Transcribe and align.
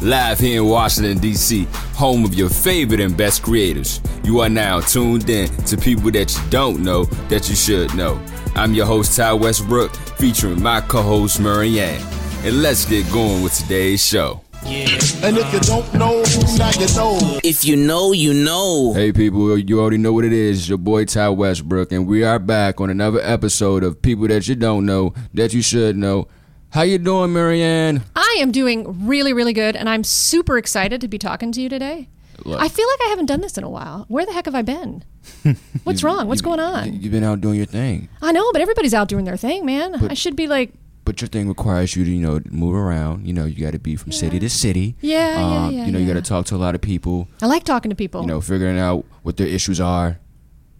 live 0.00 0.38
here 0.38 0.62
in 0.62 0.68
Washington, 0.68 1.18
D.C., 1.18 1.66
home 1.94 2.24
of 2.24 2.34
your 2.34 2.48
favorite 2.48 3.00
and 3.00 3.16
best 3.16 3.42
creators. 3.42 4.00
You 4.22 4.40
are 4.40 4.48
now 4.48 4.80
tuned 4.80 5.28
in 5.28 5.48
to 5.64 5.76
people 5.76 6.10
that 6.12 6.34
you 6.34 6.50
don't 6.50 6.82
know 6.82 7.04
that 7.28 7.48
you 7.48 7.56
should 7.56 7.94
know. 7.94 8.20
I'm 8.54 8.74
your 8.74 8.86
host, 8.86 9.16
Ty 9.16 9.34
Westbrook, 9.34 9.94
featuring 10.18 10.62
my 10.62 10.80
co 10.80 11.02
host, 11.02 11.40
Marianne. 11.40 12.02
And 12.44 12.62
let's 12.62 12.84
get 12.84 13.10
going 13.12 13.42
with 13.42 13.54
today's 13.54 14.04
show. 14.04 14.42
Yeah. 14.64 14.88
And 15.22 15.38
if 15.38 15.52
you 15.52 15.60
don't 15.60 15.94
know, 15.94 16.22
now 16.56 16.70
you 16.70 16.86
know. 16.94 17.40
If 17.42 17.64
you 17.64 17.76
know, 17.76 18.12
you 18.12 18.34
know. 18.34 18.92
Hey, 18.92 19.12
people, 19.12 19.56
you 19.58 19.80
already 19.80 19.98
know 19.98 20.12
what 20.12 20.24
it 20.24 20.32
is. 20.32 20.68
Your 20.68 20.78
boy 20.78 21.04
Ty 21.04 21.30
Westbrook, 21.30 21.92
and 21.92 22.06
we 22.06 22.24
are 22.24 22.38
back 22.38 22.80
on 22.80 22.90
another 22.90 23.20
episode 23.22 23.82
of 23.82 24.02
People 24.02 24.28
That 24.28 24.46
You 24.46 24.54
Don't 24.54 24.84
Know 24.84 25.14
That 25.34 25.54
You 25.54 25.62
Should 25.62 25.96
Know. 25.96 26.28
How 26.70 26.82
you 26.82 26.98
doing, 26.98 27.32
Marianne? 27.32 28.04
I 28.14 28.36
am 28.40 28.52
doing 28.52 29.06
really, 29.06 29.32
really 29.32 29.54
good, 29.54 29.74
and 29.74 29.88
I'm 29.88 30.04
super 30.04 30.58
excited 30.58 31.00
to 31.00 31.08
be 31.08 31.16
talking 31.16 31.50
to 31.52 31.62
you 31.62 31.68
today. 31.70 32.10
Look. 32.44 32.60
I 32.60 32.68
feel 32.68 32.86
like 32.86 33.00
I 33.06 33.08
haven't 33.08 33.26
done 33.26 33.40
this 33.40 33.56
in 33.56 33.64
a 33.64 33.70
while. 33.70 34.04
Where 34.08 34.26
the 34.26 34.32
heck 34.32 34.44
have 34.44 34.54
I 34.54 34.62
been? 34.62 35.02
What's 35.84 36.02
wrong? 36.02 36.28
What's 36.28 36.42
going 36.42 36.60
on? 36.60 37.00
You've 37.00 37.10
been 37.10 37.24
out 37.24 37.40
doing 37.40 37.56
your 37.56 37.66
thing. 37.66 38.10
I 38.20 38.32
know, 38.32 38.52
but 38.52 38.60
everybody's 38.60 38.92
out 38.92 39.08
doing 39.08 39.24
their 39.24 39.36
thing, 39.36 39.64
man. 39.64 39.98
But, 39.98 40.10
I 40.10 40.14
should 40.14 40.36
be 40.36 40.46
like 40.46 40.72
but 41.04 41.22
your 41.22 41.28
thing 41.28 41.48
requires 41.48 41.96
you 41.96 42.04
to 42.04 42.10
you 42.10 42.20
know 42.20 42.38
move 42.50 42.74
around. 42.74 43.26
You 43.26 43.32
know, 43.32 43.46
you 43.46 43.64
got 43.64 43.72
to 43.72 43.78
be 43.78 43.96
from 43.96 44.12
yeah. 44.12 44.18
city 44.18 44.38
to 44.38 44.50
city. 44.50 44.94
Yeah, 45.00 45.36
um, 45.38 45.72
yeah, 45.72 45.80
yeah. 45.80 45.86
You 45.86 45.92
know, 45.92 45.98
yeah. 45.98 46.04
you 46.04 46.12
got 46.12 46.22
to 46.22 46.28
talk 46.28 46.44
to 46.46 46.54
a 46.54 46.58
lot 46.58 46.74
of 46.74 46.82
people. 46.82 47.28
I 47.40 47.46
like 47.46 47.64
talking 47.64 47.88
to 47.88 47.96
people. 47.96 48.20
You 48.20 48.26
know, 48.26 48.42
figuring 48.42 48.78
out 48.78 49.06
what 49.22 49.38
their 49.38 49.46
issues 49.46 49.80
are. 49.80 50.18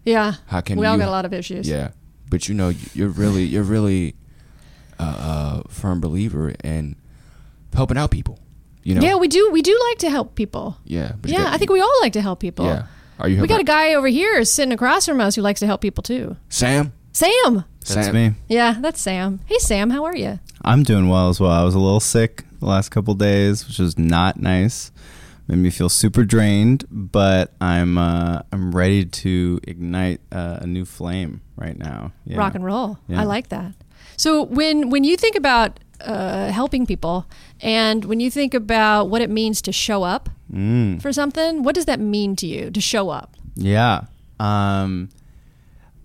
Yeah. 0.05 0.35
How 0.45 0.61
can 0.61 0.77
we 0.77 0.85
you, 0.85 0.91
all 0.91 0.99
got 0.99 1.07
a 1.07 1.11
lot 1.11 1.25
of 1.25 1.33
issues? 1.33 1.67
Yeah, 1.67 1.89
but 2.29 2.47
you 2.47 2.53
know, 2.53 2.73
you're 2.93 3.09
really 3.09 3.43
you're 3.43 3.63
really 3.63 4.15
a, 4.99 5.03
a 5.03 5.63
firm 5.69 6.01
believer 6.01 6.53
in 6.63 6.95
helping 7.73 7.97
out 7.97 8.11
people. 8.11 8.39
You 8.83 8.95
know. 8.95 9.01
Yeah, 9.01 9.15
we 9.15 9.27
do. 9.27 9.49
We 9.51 9.61
do 9.61 9.77
like 9.89 9.99
to 9.99 10.09
help 10.09 10.35
people. 10.35 10.77
Yeah. 10.85 11.13
yeah, 11.23 11.43
got, 11.43 11.53
I 11.53 11.57
think 11.57 11.71
we 11.71 11.81
all 11.81 12.01
like 12.01 12.13
to 12.13 12.21
help 12.21 12.39
people. 12.39 12.65
Yeah. 12.65 12.85
Are 13.19 13.27
you? 13.27 13.41
We 13.41 13.47
got 13.47 13.59
a 13.59 13.65
guy 13.65 13.93
over 13.93 14.07
here 14.07 14.43
sitting 14.45 14.71
across 14.71 15.05
from 15.05 15.19
us 15.19 15.35
who 15.35 15.41
likes 15.41 15.59
to 15.59 15.65
help 15.65 15.81
people 15.81 16.01
too. 16.01 16.37
Sam. 16.47 16.93
Sam. 17.11 17.65
That's 17.81 18.05
Sam. 18.05 18.15
me. 18.15 18.31
Yeah, 18.47 18.77
that's 18.79 19.01
Sam. 19.01 19.41
Hey, 19.45 19.57
Sam, 19.57 19.89
how 19.89 20.05
are 20.05 20.15
you? 20.15 20.39
I'm 20.63 20.83
doing 20.83 21.09
well 21.09 21.29
as 21.29 21.39
well. 21.39 21.51
I 21.51 21.63
was 21.63 21.75
a 21.75 21.79
little 21.79 21.99
sick 21.99 22.43
the 22.59 22.65
last 22.65 22.89
couple 22.89 23.13
days, 23.15 23.67
which 23.67 23.79
was 23.79 23.97
not 23.97 24.39
nice. 24.39 24.91
Made 25.47 25.57
me 25.57 25.71
feel 25.71 25.89
super 25.89 26.23
drained, 26.23 26.85
but 26.89 27.53
I'm 27.59 27.97
uh, 27.97 28.43
I'm 28.51 28.71
ready 28.71 29.03
to 29.05 29.59
ignite 29.63 30.21
uh, 30.31 30.59
a 30.61 30.67
new 30.67 30.85
flame 30.85 31.41
right 31.55 31.77
now. 31.77 32.11
Yeah. 32.25 32.37
Rock 32.37 32.55
and 32.55 32.63
roll. 32.63 32.99
Yeah. 33.07 33.21
I 33.21 33.23
like 33.23 33.49
that. 33.49 33.73
So 34.17 34.43
when 34.43 34.89
when 34.89 35.03
you 35.03 35.17
think 35.17 35.35
about 35.35 35.79
uh, 36.01 36.51
helping 36.51 36.85
people, 36.85 37.25
and 37.61 38.05
when 38.05 38.19
you 38.19 38.31
think 38.31 38.53
about 38.53 39.09
what 39.09 39.21
it 39.21 39.29
means 39.29 39.61
to 39.63 39.71
show 39.71 40.03
up 40.03 40.29
mm. 40.51 41.01
for 41.01 41.11
something, 41.11 41.63
what 41.63 41.75
does 41.75 41.85
that 41.85 41.99
mean 41.99 42.35
to 42.37 42.47
you 42.47 42.71
to 42.71 42.81
show 42.81 43.09
up? 43.09 43.35
Yeah. 43.55 44.05
Um, 44.39 45.09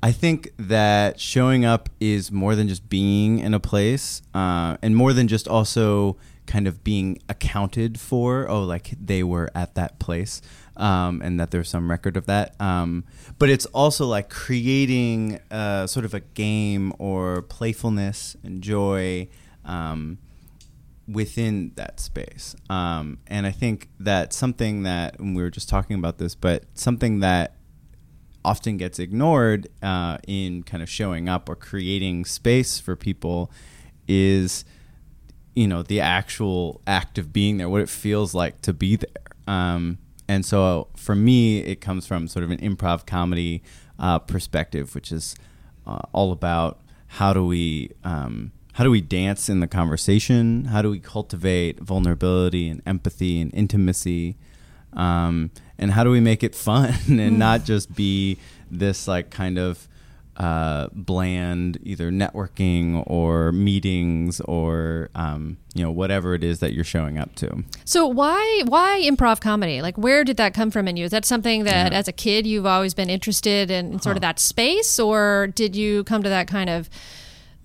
I 0.02 0.12
think 0.12 0.50
that 0.58 1.18
showing 1.18 1.64
up 1.64 1.88
is 1.98 2.30
more 2.30 2.54
than 2.54 2.68
just 2.68 2.88
being 2.88 3.38
in 3.38 3.54
a 3.54 3.60
place, 3.60 4.20
uh, 4.34 4.76
and 4.82 4.94
more 4.94 5.12
than 5.12 5.28
just 5.28 5.48
also 5.48 6.16
kind 6.46 6.66
of 6.66 6.84
being 6.84 7.18
accounted 7.28 7.98
for. 7.98 8.48
Oh, 8.48 8.62
like 8.62 8.94
they 9.00 9.22
were 9.22 9.50
at 9.54 9.74
that 9.76 9.98
place, 9.98 10.42
um, 10.76 11.22
and 11.22 11.38
that 11.38 11.50
there's 11.50 11.68
some 11.68 11.90
record 11.90 12.16
of 12.16 12.26
that. 12.26 12.60
Um, 12.60 13.04
but 13.38 13.48
it's 13.50 13.66
also 13.66 14.06
like 14.06 14.30
creating 14.30 15.40
uh, 15.50 15.86
sort 15.86 16.04
of 16.04 16.14
a 16.14 16.20
game 16.20 16.92
or 16.98 17.42
playfulness 17.42 18.36
and 18.42 18.62
joy 18.62 19.28
um, 19.64 20.18
within 21.06 21.72
that 21.76 22.00
space. 22.00 22.56
Um, 22.68 23.18
and 23.26 23.46
I 23.46 23.50
think 23.50 23.88
that 24.00 24.32
something 24.32 24.82
that 24.84 25.20
we 25.20 25.34
were 25.34 25.50
just 25.50 25.68
talking 25.68 25.96
about 25.96 26.18
this, 26.18 26.34
but 26.34 26.64
something 26.74 27.20
that 27.20 27.56
often 28.44 28.76
gets 28.76 28.98
ignored 28.98 29.68
uh, 29.82 30.18
in 30.26 30.62
kind 30.62 30.82
of 30.82 30.88
showing 30.88 31.28
up 31.28 31.48
or 31.48 31.56
creating 31.56 32.24
space 32.24 32.78
for 32.78 32.94
people 32.94 33.50
is 34.06 34.64
you 35.54 35.66
know 35.66 35.82
the 35.82 35.98
actual 36.00 36.82
act 36.86 37.16
of 37.16 37.32
being 37.32 37.56
there 37.56 37.70
what 37.70 37.80
it 37.80 37.88
feels 37.88 38.34
like 38.34 38.60
to 38.60 38.74
be 38.74 38.96
there 38.96 39.08
um, 39.46 39.96
and 40.28 40.44
so 40.44 40.88
for 40.96 41.14
me 41.14 41.58
it 41.58 41.80
comes 41.80 42.06
from 42.06 42.28
sort 42.28 42.44
of 42.44 42.50
an 42.50 42.58
improv 42.58 43.06
comedy 43.06 43.62
uh, 43.98 44.18
perspective 44.18 44.94
which 44.94 45.12
is 45.12 45.36
uh, 45.86 45.98
all 46.12 46.32
about 46.32 46.80
how 47.06 47.32
do 47.32 47.44
we 47.44 47.90
um, 48.02 48.52
how 48.74 48.82
do 48.82 48.90
we 48.90 49.00
dance 49.00 49.48
in 49.48 49.60
the 49.60 49.68
conversation? 49.68 50.64
How 50.64 50.82
do 50.82 50.90
we 50.90 50.98
cultivate 50.98 51.78
vulnerability 51.78 52.68
and 52.68 52.82
empathy 52.84 53.40
and 53.40 53.54
intimacy? 53.54 54.36
Um, 54.92 55.52
and 55.78 55.92
how 55.92 56.02
do 56.02 56.10
we 56.10 56.18
make 56.18 56.42
it 56.42 56.56
fun 56.56 56.92
and 57.08 57.38
not 57.38 57.64
just 57.64 57.94
be 57.94 58.36
this 58.70 59.06
like 59.06 59.30
kind 59.30 59.58
of 59.58 59.86
uh, 60.36 60.88
bland 60.92 61.78
either 61.82 62.10
networking 62.10 63.04
or 63.06 63.52
meetings 63.52 64.40
or 64.40 65.10
um, 65.14 65.56
you 65.74 65.82
know 65.82 65.90
whatever 65.90 66.34
it 66.34 66.42
is 66.42 66.60
that 66.60 66.72
you're 66.72 66.84
showing 66.84 67.18
up 67.18 67.34
to. 67.36 67.64
So 67.84 68.06
why 68.06 68.62
why 68.66 69.00
improv 69.04 69.40
comedy? 69.40 69.80
Like 69.82 69.96
where 69.96 70.24
did 70.24 70.36
that 70.38 70.54
come 70.54 70.70
from 70.70 70.88
in 70.88 70.96
you? 70.96 71.04
Is 71.04 71.10
that 71.12 71.24
something 71.24 71.64
that 71.64 71.92
yeah. 71.92 71.98
as 71.98 72.08
a 72.08 72.12
kid 72.12 72.46
you've 72.46 72.66
always 72.66 72.94
been 72.94 73.10
interested 73.10 73.70
in, 73.70 73.92
in 73.92 74.00
sort 74.00 74.14
huh. 74.14 74.18
of 74.18 74.22
that 74.22 74.38
space, 74.38 74.98
or 74.98 75.48
did 75.54 75.76
you 75.76 76.04
come 76.04 76.22
to 76.22 76.28
that 76.28 76.48
kind 76.48 76.70
of 76.70 76.90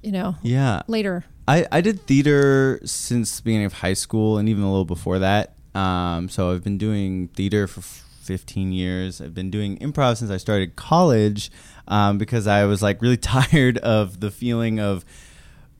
you 0.01 0.11
know 0.11 0.35
yeah 0.43 0.83
later? 0.87 1.25
I, 1.47 1.65
I 1.71 1.81
did 1.81 2.05
theater 2.05 2.79
since 2.85 3.37
the 3.37 3.43
beginning 3.43 3.65
of 3.65 3.73
high 3.73 3.93
school 3.93 4.37
and 4.37 4.47
even 4.47 4.63
a 4.63 4.69
little 4.69 4.85
before 4.85 5.17
that. 5.17 5.55
Um, 5.73 6.29
so 6.29 6.51
I've 6.51 6.63
been 6.63 6.77
doing 6.77 7.29
theater 7.29 7.65
for 7.65 7.81
15 7.81 8.71
years. 8.71 9.19
I've 9.19 9.33
been 9.33 9.49
doing 9.49 9.79
improv 9.79 10.17
since 10.17 10.29
I 10.29 10.37
started 10.37 10.75
college 10.75 11.49
um, 11.89 12.17
because 12.17 12.47
I 12.47 12.65
was 12.65 12.81
like 12.81 13.01
really 13.01 13.17
tired 13.35 13.77
of 13.79 14.19
the 14.19 14.31
feeling 14.31 14.79
of 14.79 15.03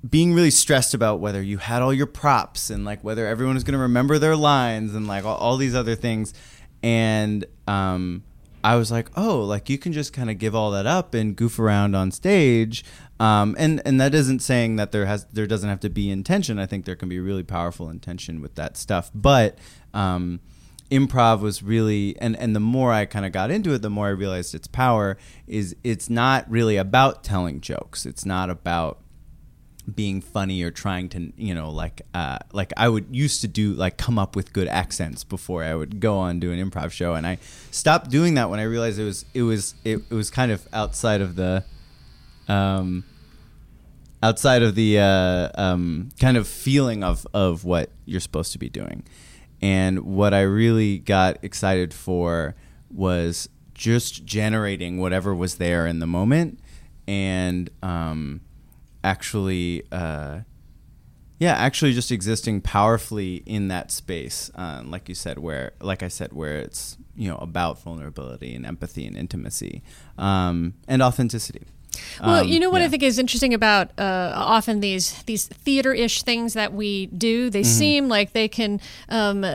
being 0.08 0.34
really 0.34 0.52
stressed 0.52 0.94
about 0.94 1.20
whether 1.20 1.42
you 1.42 1.58
had 1.58 1.82
all 1.82 1.94
your 1.94 2.08
props 2.08 2.70
and 2.70 2.86
like 2.86 3.04
whether 3.04 3.28
everyone 3.28 3.58
is 3.58 3.64
going 3.64 3.74
to 3.74 3.80
remember 3.80 4.18
their 4.18 4.36
lines 4.36 4.96
and 4.96 5.08
like 5.08 5.26
all, 5.26 5.36
all 5.38 5.58
these 5.58 5.76
other 5.76 5.96
things. 5.96 6.34
And 6.82 7.46
um, 7.68 8.24
I 8.64 8.76
was 8.76 8.92
like, 8.92 9.10
oh, 9.18 9.42
like 9.42 9.70
you 9.70 9.78
can 9.78 9.92
just 9.92 10.14
kind 10.14 10.30
of 10.30 10.38
give 10.38 10.56
all 10.56 10.72
that 10.72 10.86
up 10.86 11.14
and 11.14 11.36
goof 11.36 11.60
around 11.60 11.96
on 11.96 12.12
stage. 12.12 12.84
Um, 13.20 13.56
and 13.60 13.82
and 13.86 14.00
that 14.00 14.16
isn't 14.16 14.40
saying 14.40 14.78
that 14.78 14.94
there 14.94 15.06
has 15.06 15.26
there 15.26 15.48
doesn't 15.48 15.68
have 15.68 15.82
to 15.82 15.90
be 15.90 16.10
intention. 16.10 16.58
I 16.58 16.66
think 16.66 16.86
there 16.86 16.96
can 16.96 17.10
be 17.10 17.20
really 17.20 17.44
powerful 17.44 17.90
intention 17.90 18.42
with 18.42 18.56
that 18.56 18.78
stuff. 18.78 19.12
But 19.14 19.58
um, 19.94 20.40
improv 20.92 21.42
was 21.42 21.62
really 21.62 22.16
and 22.20 22.36
and 22.38 22.56
the 22.56 22.60
more 22.60 22.92
I 22.92 23.06
kind 23.06 23.26
of 23.26 23.32
got 23.32 23.52
into 23.52 23.74
it, 23.74 23.82
the 23.82 23.90
more 23.90 24.08
I 24.08 24.12
realized 24.12 24.56
its 24.56 24.68
power 24.68 25.18
is 25.48 25.76
it's 25.84 26.10
not 26.10 26.50
really 26.50 26.78
about 26.78 27.24
telling 27.24 27.62
jokes. 27.62 28.06
It's 28.06 28.26
not 28.26 28.50
about 28.50 29.00
being 29.96 30.22
funny 30.22 30.62
or 30.62 30.70
trying 30.70 31.10
to 31.10 31.32
you 31.36 31.54
know 31.54 31.70
like 31.72 32.02
uh, 32.14 32.40
like 32.54 32.74
I 32.78 32.90
would 32.90 33.08
used 33.16 33.42
to 33.42 33.48
do 33.48 33.74
like 33.74 33.98
come 33.98 34.20
up 34.20 34.36
with 34.36 34.54
good 34.54 34.68
accents 34.68 35.24
before 35.24 35.64
I 35.64 35.76
would 35.76 36.00
go 36.00 36.18
on 36.18 36.40
do 36.40 36.52
an 36.52 36.60
improv 36.60 36.92
show 36.92 37.16
and 37.16 37.26
I 37.26 37.40
stopped 37.72 38.10
doing 38.10 38.36
that 38.36 38.50
when 38.50 38.60
I 38.60 38.64
realized 38.64 39.00
it 39.00 39.04
was 39.04 39.26
it 39.34 39.44
was 39.44 39.76
it, 39.84 40.02
it 40.10 40.14
was 40.14 40.30
kind 40.30 40.52
of 40.52 40.68
outside 40.74 41.22
of 41.22 41.36
the 41.36 41.64
um 42.48 43.04
outside 44.22 44.64
of 44.64 44.76
the 44.76 45.00
uh, 45.00 45.50
um, 45.56 46.10
kind 46.20 46.38
of 46.38 46.48
feeling 46.48 47.04
of 47.04 47.26
of 47.34 47.64
what 47.64 47.90
you're 48.06 48.20
supposed 48.20 48.52
to 48.52 48.60
be 48.60 48.70
doing 48.70 49.04
and 49.62 50.00
what 50.02 50.34
I 50.34 50.42
really 50.42 51.00
got 51.00 51.38
excited 51.44 51.94
for 51.94 52.56
was 52.90 53.50
just 53.74 54.26
generating 54.26 54.98
whatever 54.98 55.34
was 55.34 55.56
there 55.56 55.88
in 55.88 56.00
the 56.00 56.08
moment 56.08 56.60
and 57.10 57.72
um, 57.82 58.42
actually, 59.04 59.82
uh, 59.92 60.42
yeah, 61.40 61.54
actually 61.54 61.94
just 61.94 62.12
existing 62.12 62.62
powerfully 62.62 63.38
in 63.48 63.68
that 63.70 63.90
space, 63.92 64.52
uh, 64.54 64.84
like 64.86 65.10
you 65.10 65.16
said, 65.16 65.40
where, 65.40 65.72
like 65.82 66.04
I 66.04 66.08
said, 66.08 66.34
where 66.34 66.58
it's 66.58 66.98
you 67.16 67.28
know 67.28 67.38
about 67.38 67.82
vulnerability 67.82 68.54
and 68.54 68.64
empathy 68.64 69.08
and 69.08 69.18
intimacy 69.18 69.82
um, 70.20 70.76
and 70.88 71.02
authenticity. 71.02 71.64
Well, 72.22 72.42
um, 72.42 72.48
you 72.48 72.60
know 72.60 72.70
what 72.70 72.82
yeah. 72.82 72.88
I 72.88 72.90
think 72.90 73.04
is 73.04 73.20
interesting 73.20 73.54
about 73.54 73.92
uh, 73.98 74.34
often 74.36 74.80
these 74.80 75.24
these 75.24 75.48
theater 75.48 75.94
ish 75.94 76.24
things 76.24 76.54
that 76.54 76.74
we 76.74 77.08
do. 77.08 77.50
They 77.50 77.62
mm-hmm. 77.62 77.70
seem 77.70 78.08
like 78.08 78.34
they 78.34 78.48
can. 78.48 78.80
Um, 79.10 79.46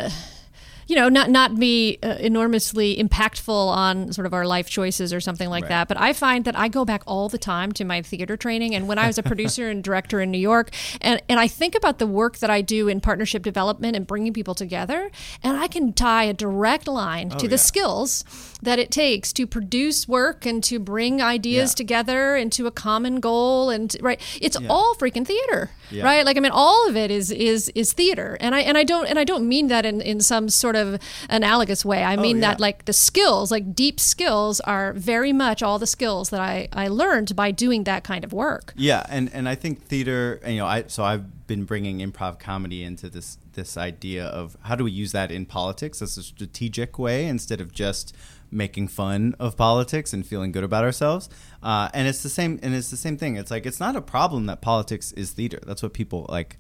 you 0.87 0.97
know, 0.97 1.09
not 1.09 1.31
not 1.31 1.59
be 1.59 1.99
uh, 2.03 2.17
enormously 2.21 2.97
impactful 2.97 3.49
on 3.49 4.13
sort 4.13 4.27
of 4.27 4.35
our 4.35 4.47
life 4.47 4.69
choices 4.69 5.13
or 5.13 5.21
something 5.21 5.49
like 5.49 5.65
Right. 5.65 5.69
that. 5.71 5.89
But 5.89 5.99
I 6.01 6.13
find 6.13 6.45
that 6.45 6.59
I 6.59 6.69
go 6.69 6.85
back 6.85 7.03
all 7.07 7.29
the 7.29 7.39
time 7.39 7.73
to 7.73 7.85
my 7.85 8.03
theater 8.03 8.37
training, 8.37 8.75
and 8.75 8.87
when 8.89 8.99
I 8.99 9.07
was 9.07 9.19
a 9.19 9.23
producer 9.23 9.69
and 9.71 9.83
director 9.83 10.21
in 10.21 10.31
New 10.31 10.39
York, 10.39 10.71
and 11.01 11.21
and 11.29 11.41
I 11.41 11.49
think 11.49 11.75
about 11.75 11.99
the 11.99 12.07
work 12.07 12.39
that 12.39 12.51
I 12.51 12.61
do 12.61 12.89
in 12.89 13.01
partnership 13.01 13.43
development 13.43 13.97
and 13.97 14.07
bringing 14.07 14.33
people 14.33 14.55
together, 14.55 15.11
and 15.43 15.57
I 15.57 15.69
can 15.69 15.93
tie 15.93 16.25
a 16.25 16.33
direct 16.33 16.87
line 16.89 17.31
to 17.31 17.47
the 17.49 17.53
yeah. 17.55 17.57
skills 17.57 18.25
that 18.63 18.79
it 18.79 18.91
takes 18.91 19.33
to 19.35 19.47
produce 19.47 20.09
work 20.09 20.45
and 20.47 20.63
to 20.65 20.79
bring 20.79 21.21
ideas 21.23 21.73
Yeah. 21.73 21.77
together 21.77 22.37
into 22.37 22.67
a 22.67 22.71
common 22.71 23.21
goal 23.21 23.71
and 23.71 23.95
right 24.01 24.21
it's 24.41 24.57
all 24.69 24.95
freaking 24.95 25.27
theater 25.27 25.71
Yeah. 25.91 26.05
right 26.05 26.25
like 26.25 26.37
i 26.37 26.41
mean 26.41 26.51
all 26.53 26.89
of 26.89 26.97
it 26.97 27.11
is 27.11 27.31
is 27.31 27.71
is 27.75 27.93
theater 27.93 28.37
and 28.41 28.55
i 28.55 28.61
and 28.61 28.79
i 28.79 28.85
don't 28.85 29.07
and 29.07 29.19
i 29.19 29.25
don't 29.25 29.47
mean 29.47 29.69
that 29.69 29.85
in 29.85 30.01
in 30.01 30.21
some 30.21 30.49
sort 30.49 30.74
of 30.77 30.99
analogous 31.29 31.85
way 31.85 32.03
i 32.05 32.17
mean 32.17 32.37
Oh, 32.37 32.41
yeah. 32.41 32.49
that 32.53 32.61
like 32.61 32.85
the 32.87 32.93
skills 32.93 33.51
like 33.51 33.75
deep 33.75 33.99
skills 34.01 34.61
are 34.61 34.93
very 34.95 35.33
much 35.33 35.63
all 35.63 35.79
the 35.79 35.87
skills 35.87 36.31
that 36.31 36.41
i 36.41 36.69
i 36.73 36.89
learned 36.89 37.35
by 37.37 37.51
doing 37.51 37.85
that 37.85 38.05
kind 38.05 38.25
of 38.25 38.33
work 38.33 38.73
Yeah, 38.77 39.05
and 39.09 39.31
and 39.33 39.49
I 39.49 39.55
think 39.55 39.83
theater, 39.87 40.41
you 40.47 40.57
know, 40.59 40.67
I 40.67 40.85
so 40.89 41.05
I've 41.05 41.47
been 41.47 41.65
bringing 41.65 41.99
improv 41.99 42.39
comedy 42.39 42.83
into 42.83 43.09
this 43.11 43.39
this 43.53 43.77
idea 43.77 44.25
of 44.27 44.57
how 44.63 44.75
do 44.77 44.85
we 44.85 44.91
use 44.91 45.13
that 45.13 45.31
in 45.31 45.47
politics 45.47 46.03
as 46.03 46.17
a 46.19 46.23
strategic 46.23 46.99
way 46.99 47.27
instead 47.27 47.61
of 47.61 47.73
just 47.73 48.15
making 48.51 48.89
fun 48.89 49.35
of 49.39 49.57
politics 49.57 50.13
and 50.13 50.27
feeling 50.27 50.53
good 50.53 50.65
about 50.65 50.85
ourselves. 50.85 51.29
Uh, 51.63 51.89
and 51.93 52.07
it's 52.09 52.23
the 52.23 52.29
same, 52.29 52.59
and 52.63 52.75
it's 52.75 52.91
the 52.91 52.97
same 52.97 53.17
thing. 53.17 53.37
It's 53.37 53.51
like 53.51 53.67
it's 53.67 53.81
not 53.81 53.97
a 53.97 54.01
problem 54.03 54.47
that 54.47 54.61
politics 54.61 55.13
is 55.13 55.33
theater. 55.33 55.61
That's 55.67 55.83
what 55.83 55.93
people 55.93 56.27
like 56.29 56.59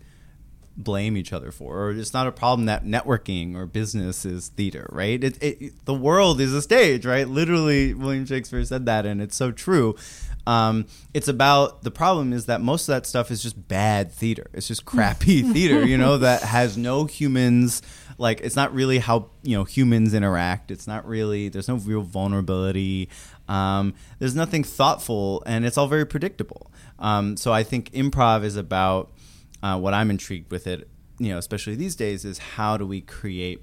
blame 0.76 1.16
each 1.16 1.32
other 1.32 1.52
for 1.52 1.78
or 1.78 1.90
it's 1.92 2.12
not 2.12 2.26
a 2.26 2.32
problem 2.32 2.66
that 2.66 2.84
networking 2.84 3.54
or 3.54 3.66
business 3.66 4.24
is 4.24 4.48
theater 4.48 4.88
right? 4.90 5.22
It, 5.22 5.42
it, 5.42 5.84
the 5.84 5.94
world 5.94 6.40
is 6.40 6.52
a 6.52 6.62
stage 6.62 7.06
right? 7.06 7.28
Literally 7.28 7.94
william 7.94 8.26
shakespeare 8.26 8.64
said 8.64 8.86
that 8.86 9.06
and 9.06 9.22
it's 9.22 9.36
so 9.36 9.52
true. 9.52 9.94
Um, 10.46 10.86
it's 11.14 11.28
about 11.28 11.84
the 11.84 11.90
problem 11.90 12.32
is 12.32 12.46
that 12.46 12.60
most 12.60 12.88
of 12.88 12.94
that 12.94 13.06
stuff 13.06 13.30
is 13.30 13.42
just 13.42 13.68
bad 13.68 14.12
theater. 14.12 14.50
It's 14.52 14.68
just 14.68 14.84
crappy 14.84 15.42
theater 15.52 15.86
you 15.86 15.96
know 15.96 16.18
that 16.18 16.42
has 16.42 16.76
no 16.76 17.04
humans. 17.04 17.80
Like 18.18 18.40
it's 18.42 18.56
not 18.56 18.74
really 18.74 18.98
how 18.98 19.30
you 19.42 19.56
know 19.56 19.64
humans 19.64 20.12
interact. 20.12 20.70
It's 20.70 20.86
not 20.86 21.06
really 21.06 21.48
there's 21.48 21.68
no 21.68 21.76
real 21.76 22.02
vulnerability. 22.02 23.08
Um, 23.48 23.94
there's 24.18 24.34
nothing 24.34 24.64
thoughtful 24.64 25.42
and 25.46 25.64
it's 25.64 25.78
all 25.78 25.86
very 25.86 26.06
predictable. 26.06 26.70
Um, 26.98 27.36
so 27.36 27.52
i 27.52 27.62
think 27.62 27.90
improv 27.92 28.44
is 28.44 28.56
about 28.56 29.10
uh, 29.64 29.78
what 29.78 29.92
I'm 29.94 30.10
intrigued 30.10 30.50
with 30.52 30.66
it, 30.66 30.80
you 31.18 31.30
know, 31.30 31.38
especially 31.38 31.74
these 31.74 31.96
days, 31.96 32.24
is 32.24 32.36
how 32.56 32.76
do 32.76 32.86
we 32.86 33.00
create 33.00 33.60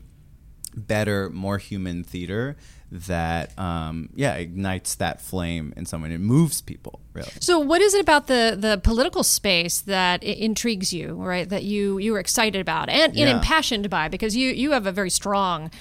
better, 0.75 1.29
more 1.29 1.57
human 1.57 2.03
theater 2.03 2.55
that, 2.91 3.57
um, 3.59 4.09
yeah, 4.15 4.33
ignites 4.35 4.95
that 4.95 5.21
flame 5.21 5.73
in 5.77 5.85
someone. 5.85 6.11
It 6.11 6.19
moves 6.19 6.61
people, 6.61 6.99
really. 7.13 7.31
so 7.39 7.59
what 7.59 7.81
is 7.81 7.93
it 7.93 8.01
about 8.01 8.27
the 8.27 8.57
the 8.59 8.79
political 8.83 9.23
space 9.23 9.79
that 9.81 10.21
i- 10.23 10.25
intrigues 10.25 10.91
you 10.91 11.13
right 11.15 11.47
that 11.49 11.63
you 11.63 11.97
you 11.99 12.11
were 12.13 12.19
excited 12.19 12.59
about 12.59 12.89
and, 12.89 13.11
and 13.11 13.15
Yeah. 13.17 13.35
impassioned 13.37 13.89
by 13.89 14.07
because 14.09 14.35
you 14.35 14.49
you 14.51 14.71
have 14.71 14.85
a 14.87 14.91
very 14.91 15.09
strong 15.09 15.71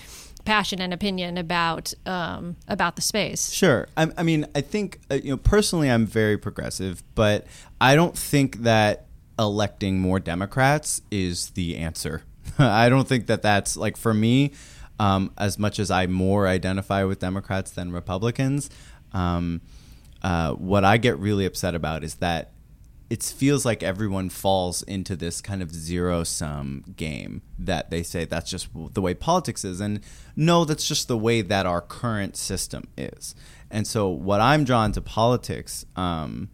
passion 0.44 0.81
and 0.81 0.93
opinion 0.94 1.37
about 1.37 1.93
um, 2.06 2.56
about 2.69 2.94
the 2.96 3.02
space 3.02 3.50
Sure. 3.52 3.88
I, 3.96 4.11
I 4.16 4.23
mean, 4.23 4.46
I 4.55 4.61
think 4.61 5.00
uh, 5.11 5.14
you 5.16 5.31
know 5.31 5.37
personally, 5.37 5.88
I'm 5.90 6.06
very 6.06 6.38
progressive, 6.38 7.02
but 7.16 7.46
I 7.81 7.94
don't 7.96 8.16
think 8.16 8.58
that 8.62 9.06
electing 9.40 9.98
more 9.98 10.20
Democrats 10.20 11.00
is 11.10 11.50
the 11.50 11.76
answer. 11.76 12.25
I 12.58 12.88
don't 12.88 13.08
think 13.08 13.26
that 13.26 13.42
that's 13.42 13.76
like 13.76 13.96
for 13.96 14.14
me. 14.14 14.52
Um, 14.98 15.32
as 15.38 15.58
much 15.58 15.78
as 15.78 15.90
I 15.90 16.06
more 16.08 16.46
identify 16.46 17.04
with 17.04 17.20
Democrats 17.20 17.70
than 17.70 17.90
Republicans, 17.90 18.69
um, 19.14 19.62
uh, 20.22 20.52
what 20.52 20.84
I 20.84 20.98
get 20.98 21.19
really 21.19 21.46
upset 21.46 21.75
about 21.75 22.04
is 22.04 22.16
that 22.16 22.52
it 23.10 23.25
feels 23.25 23.64
like 23.64 23.82
everyone 23.82 24.28
falls 24.28 24.82
into 24.82 25.16
this 25.16 25.40
kind 25.40 25.62
of 25.62 25.75
zero 25.75 26.22
sum 26.22 26.84
game 26.96 27.42
that 27.58 27.90
they 27.90 28.04
say 28.04 28.25
that's 28.25 28.48
just 28.48 28.69
the 28.94 29.00
way 29.02 29.14
politics 29.14 29.64
is. 29.64 29.81
And 29.81 30.00
no, 30.37 30.64
that's 30.64 30.87
just 30.87 31.08
the 31.08 31.19
way 31.19 31.42
that 31.42 31.66
our 31.66 31.81
current 31.81 32.37
system 32.37 32.87
is. 32.96 33.34
And 33.70 33.87
so, 33.87 34.08
what 34.08 34.40
I'm 34.40 34.64
drawn 34.64 34.92
to 34.92 35.00
politics 35.00 35.84
um, 35.96 36.50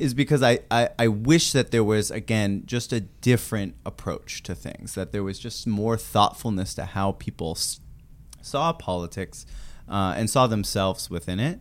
is 0.00 0.14
because 0.14 0.42
I, 0.42 0.60
I, 0.70 0.88
I 0.98 1.08
wish 1.08 1.52
that 1.52 1.70
there 1.70 1.84
was, 1.84 2.10
again, 2.10 2.62
just 2.66 2.92
a 2.92 3.00
different 3.00 3.74
approach 3.84 4.42
to 4.44 4.54
things, 4.54 4.94
that 4.94 5.12
there 5.12 5.22
was 5.22 5.38
just 5.38 5.66
more 5.66 5.96
thoughtfulness 5.96 6.74
to 6.74 6.84
how 6.84 7.12
people 7.12 7.52
s- 7.52 7.80
saw 8.42 8.72
politics 8.72 9.46
uh, 9.88 10.14
and 10.16 10.30
saw 10.30 10.46
themselves 10.46 11.10
within 11.10 11.38
it 11.38 11.60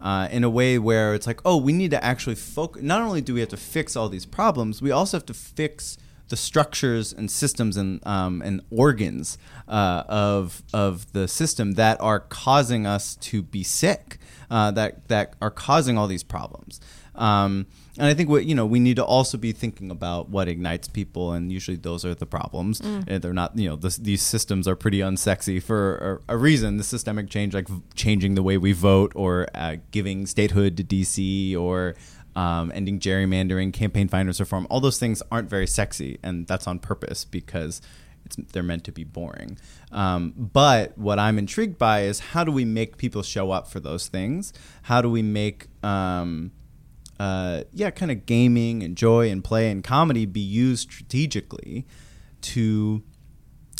uh, 0.00 0.28
in 0.30 0.44
a 0.44 0.50
way 0.50 0.78
where 0.78 1.14
it's 1.14 1.26
like, 1.26 1.40
oh, 1.44 1.56
we 1.56 1.72
need 1.72 1.90
to 1.92 2.04
actually 2.04 2.34
focus. 2.34 2.82
Not 2.82 3.00
only 3.02 3.20
do 3.20 3.34
we 3.34 3.40
have 3.40 3.48
to 3.50 3.56
fix 3.56 3.96
all 3.96 4.08
these 4.08 4.26
problems, 4.26 4.82
we 4.82 4.90
also 4.90 5.16
have 5.16 5.26
to 5.26 5.34
fix 5.34 5.96
the 6.28 6.36
structures 6.36 7.12
and 7.12 7.30
systems 7.30 7.76
and 7.76 8.04
um, 8.04 8.42
and 8.42 8.60
organs 8.70 9.38
uh, 9.68 10.02
of 10.08 10.62
of 10.72 11.12
the 11.12 11.28
system 11.28 11.74
that 11.74 12.00
are 12.00 12.18
causing 12.18 12.84
us 12.86 13.14
to 13.16 13.42
be 13.42 13.62
sick, 13.62 14.18
uh, 14.50 14.70
that 14.72 15.06
that 15.08 15.34
are 15.40 15.52
causing 15.52 15.96
all 15.96 16.08
these 16.08 16.24
problems. 16.24 16.80
Um, 17.16 17.66
and 17.98 18.06
I 18.06 18.14
think 18.14 18.28
what 18.28 18.44
you 18.44 18.54
know 18.54 18.66
we 18.66 18.78
need 18.78 18.96
to 18.96 19.04
also 19.04 19.38
be 19.38 19.52
thinking 19.52 19.90
about 19.90 20.28
what 20.28 20.48
ignites 20.48 20.86
people, 20.88 21.32
and 21.32 21.50
usually 21.50 21.76
those 21.76 22.04
are 22.04 22.14
the 22.14 22.26
problems. 22.26 22.80
And 22.80 23.22
they're 23.22 23.32
not 23.32 23.56
you 23.58 23.68
know 23.68 23.76
this, 23.76 23.96
these 23.96 24.22
systems 24.22 24.68
are 24.68 24.76
pretty 24.76 24.98
unsexy 24.98 25.62
for 25.62 26.22
a, 26.28 26.34
a 26.34 26.36
reason. 26.36 26.76
The 26.76 26.84
systemic 26.84 27.30
change, 27.30 27.54
like 27.54 27.68
v- 27.68 27.82
changing 27.94 28.34
the 28.34 28.42
way 28.42 28.58
we 28.58 28.72
vote, 28.72 29.12
or 29.14 29.48
uh, 29.54 29.76
giving 29.90 30.26
statehood 30.26 30.76
to 30.76 30.84
DC, 30.84 31.56
or 31.56 31.94
um, 32.36 32.70
ending 32.74 33.00
gerrymandering, 33.00 33.72
campaign 33.72 34.08
finance 34.08 34.38
reform, 34.38 34.66
all 34.68 34.80
those 34.80 34.98
things 34.98 35.22
aren't 35.32 35.48
very 35.48 35.66
sexy, 35.66 36.18
and 36.22 36.46
that's 36.46 36.66
on 36.66 36.78
purpose 36.78 37.24
because 37.24 37.80
it's, 38.26 38.36
they're 38.52 38.62
meant 38.62 38.84
to 38.84 38.92
be 38.92 39.04
boring. 39.04 39.58
Um, 39.90 40.34
but 40.36 40.96
what 40.98 41.18
I'm 41.18 41.38
intrigued 41.38 41.78
by 41.78 42.02
is 42.02 42.20
how 42.20 42.44
do 42.44 42.52
we 42.52 42.66
make 42.66 42.98
people 42.98 43.22
show 43.22 43.52
up 43.52 43.68
for 43.68 43.80
those 43.80 44.08
things? 44.08 44.52
How 44.82 45.00
do 45.00 45.10
we 45.10 45.22
make 45.22 45.68
um, 45.82 46.52
uh, 47.18 47.62
yeah, 47.72 47.90
kind 47.90 48.10
of 48.10 48.26
gaming 48.26 48.82
and 48.82 48.96
joy 48.96 49.30
and 49.30 49.42
play 49.42 49.70
and 49.70 49.82
comedy 49.82 50.26
be 50.26 50.40
used 50.40 50.90
strategically 50.90 51.86
to 52.42 53.02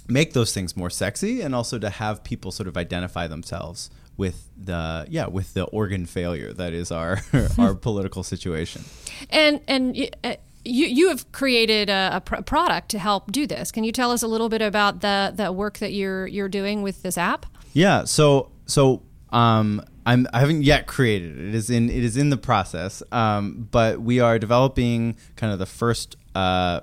make 0.08 0.32
those 0.32 0.52
things 0.52 0.76
more 0.76 0.90
sexy 0.90 1.40
and 1.40 1.54
also 1.54 1.78
to 1.78 1.90
have 1.90 2.22
people 2.22 2.52
sort 2.52 2.68
of 2.68 2.76
identify 2.76 3.26
themselves 3.26 3.90
with 4.16 4.48
the 4.56 5.04
yeah 5.10 5.26
with 5.26 5.52
the 5.52 5.64
organ 5.64 6.06
failure 6.06 6.52
that 6.52 6.72
is 6.72 6.90
our 6.90 7.20
our 7.58 7.74
political 7.88 8.22
situation. 8.22 8.84
And 9.30 9.60
and 9.68 9.96
uh, 10.24 10.36
you 10.64 10.86
you 10.86 11.08
have 11.08 11.30
created 11.32 11.90
a, 11.90 12.10
a 12.14 12.20
pr- 12.20 12.42
product 12.42 12.90
to 12.90 12.98
help 12.98 13.32
do 13.32 13.46
this. 13.46 13.70
Can 13.70 13.84
you 13.84 13.92
tell 13.92 14.10
us 14.10 14.22
a 14.22 14.28
little 14.28 14.48
bit 14.48 14.62
about 14.62 15.00
the 15.00 15.32
the 15.34 15.52
work 15.52 15.78
that 15.78 15.92
you're 15.92 16.26
you're 16.26 16.48
doing 16.48 16.82
with 16.82 17.02
this 17.02 17.18
app? 17.18 17.46
Yeah. 17.72 18.04
So 18.04 18.50
so 18.66 19.02
um, 19.30 19.82
I'm 20.06 20.26
I 20.32 20.40
haven't 20.40 20.62
yet 20.62 20.86
created 20.86 21.38
it. 21.38 21.48
It 21.48 21.54
is 21.54 21.68
in 21.68 21.90
it 21.90 22.04
is 22.04 22.16
in 22.16 22.30
the 22.30 22.36
process. 22.36 23.02
Um, 23.12 23.68
but 23.70 24.00
we 24.00 24.20
are 24.20 24.38
developing 24.38 25.16
kind 25.34 25.52
of 25.52 25.58
the 25.58 25.66
first 25.66 26.16
uh, 26.34 26.80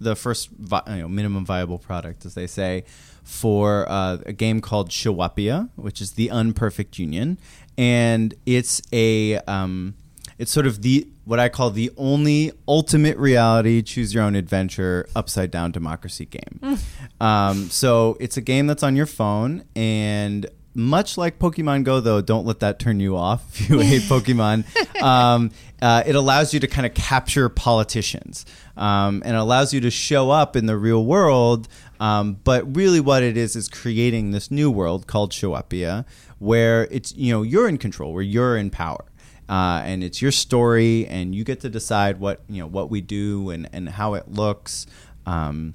the 0.00 0.14
first 0.16 0.48
vi- 0.50 0.82
you 0.88 1.02
know, 1.02 1.08
minimum 1.08 1.44
viable 1.44 1.78
product, 1.78 2.24
as 2.24 2.34
they 2.34 2.46
say, 2.46 2.84
for 3.24 3.86
uh, 3.90 4.18
a 4.24 4.32
game 4.32 4.60
called 4.60 4.90
Showupia, 4.90 5.68
which 5.76 6.00
is 6.00 6.12
the 6.12 6.28
Unperfect 6.28 6.98
Union, 6.98 7.38
and 7.76 8.32
it's 8.46 8.80
a 8.92 9.38
um, 9.40 9.94
it's 10.38 10.52
sort 10.52 10.66
of 10.66 10.82
the 10.82 11.08
what 11.24 11.38
I 11.38 11.48
call 11.48 11.70
the 11.70 11.90
only 11.96 12.52
ultimate 12.66 13.16
reality 13.18 13.82
choose 13.82 14.14
your 14.14 14.22
own 14.22 14.34
adventure 14.36 15.06
upside 15.14 15.50
down 15.50 15.70
democracy 15.70 16.26
game. 16.26 16.78
um, 17.20 17.68
so 17.70 18.16
it's 18.20 18.36
a 18.36 18.40
game 18.40 18.66
that's 18.66 18.82
on 18.82 18.96
your 18.96 19.06
phone 19.06 19.64
and 19.76 20.46
much 20.74 21.18
like 21.18 21.38
Pokemon 21.38 21.84
Go, 21.84 22.00
though, 22.00 22.20
don't 22.20 22.46
let 22.46 22.60
that 22.60 22.78
turn 22.78 23.00
you 23.00 23.16
off 23.16 23.60
if 23.60 23.68
you 23.68 23.78
hate 23.80 24.02
Pokemon. 24.08 24.64
Um, 25.02 25.50
uh, 25.82 26.02
it 26.06 26.14
allows 26.14 26.54
you 26.54 26.60
to 26.60 26.66
kind 26.66 26.86
of 26.86 26.94
capture 26.94 27.48
politicians 27.48 28.46
um, 28.76 29.22
and 29.24 29.36
allows 29.36 29.74
you 29.74 29.80
to 29.80 29.90
show 29.90 30.30
up 30.30 30.56
in 30.56 30.66
the 30.66 30.76
real 30.76 31.04
world. 31.04 31.68
Um, 31.98 32.38
but 32.44 32.76
really, 32.76 33.00
what 33.00 33.22
it 33.22 33.36
is 33.36 33.56
is 33.56 33.68
creating 33.68 34.30
this 34.30 34.50
new 34.50 34.70
world 34.70 35.06
called 35.06 35.32
Showupia, 35.32 36.04
where 36.38 36.84
it's 36.90 37.14
you 37.14 37.32
know 37.32 37.42
you're 37.42 37.68
in 37.68 37.78
control, 37.78 38.12
where 38.12 38.22
you're 38.22 38.56
in 38.56 38.70
power. 38.70 39.04
Uh, 39.48 39.82
and 39.84 40.04
it's 40.04 40.22
your 40.22 40.30
story, 40.30 41.06
and 41.08 41.34
you 41.34 41.42
get 41.42 41.60
to 41.60 41.68
decide 41.68 42.20
what 42.20 42.40
you 42.48 42.60
know 42.60 42.68
what 42.68 42.88
we 42.88 43.00
do 43.00 43.50
and, 43.50 43.68
and 43.72 43.88
how 43.88 44.14
it 44.14 44.30
looks. 44.30 44.86
Um, 45.26 45.74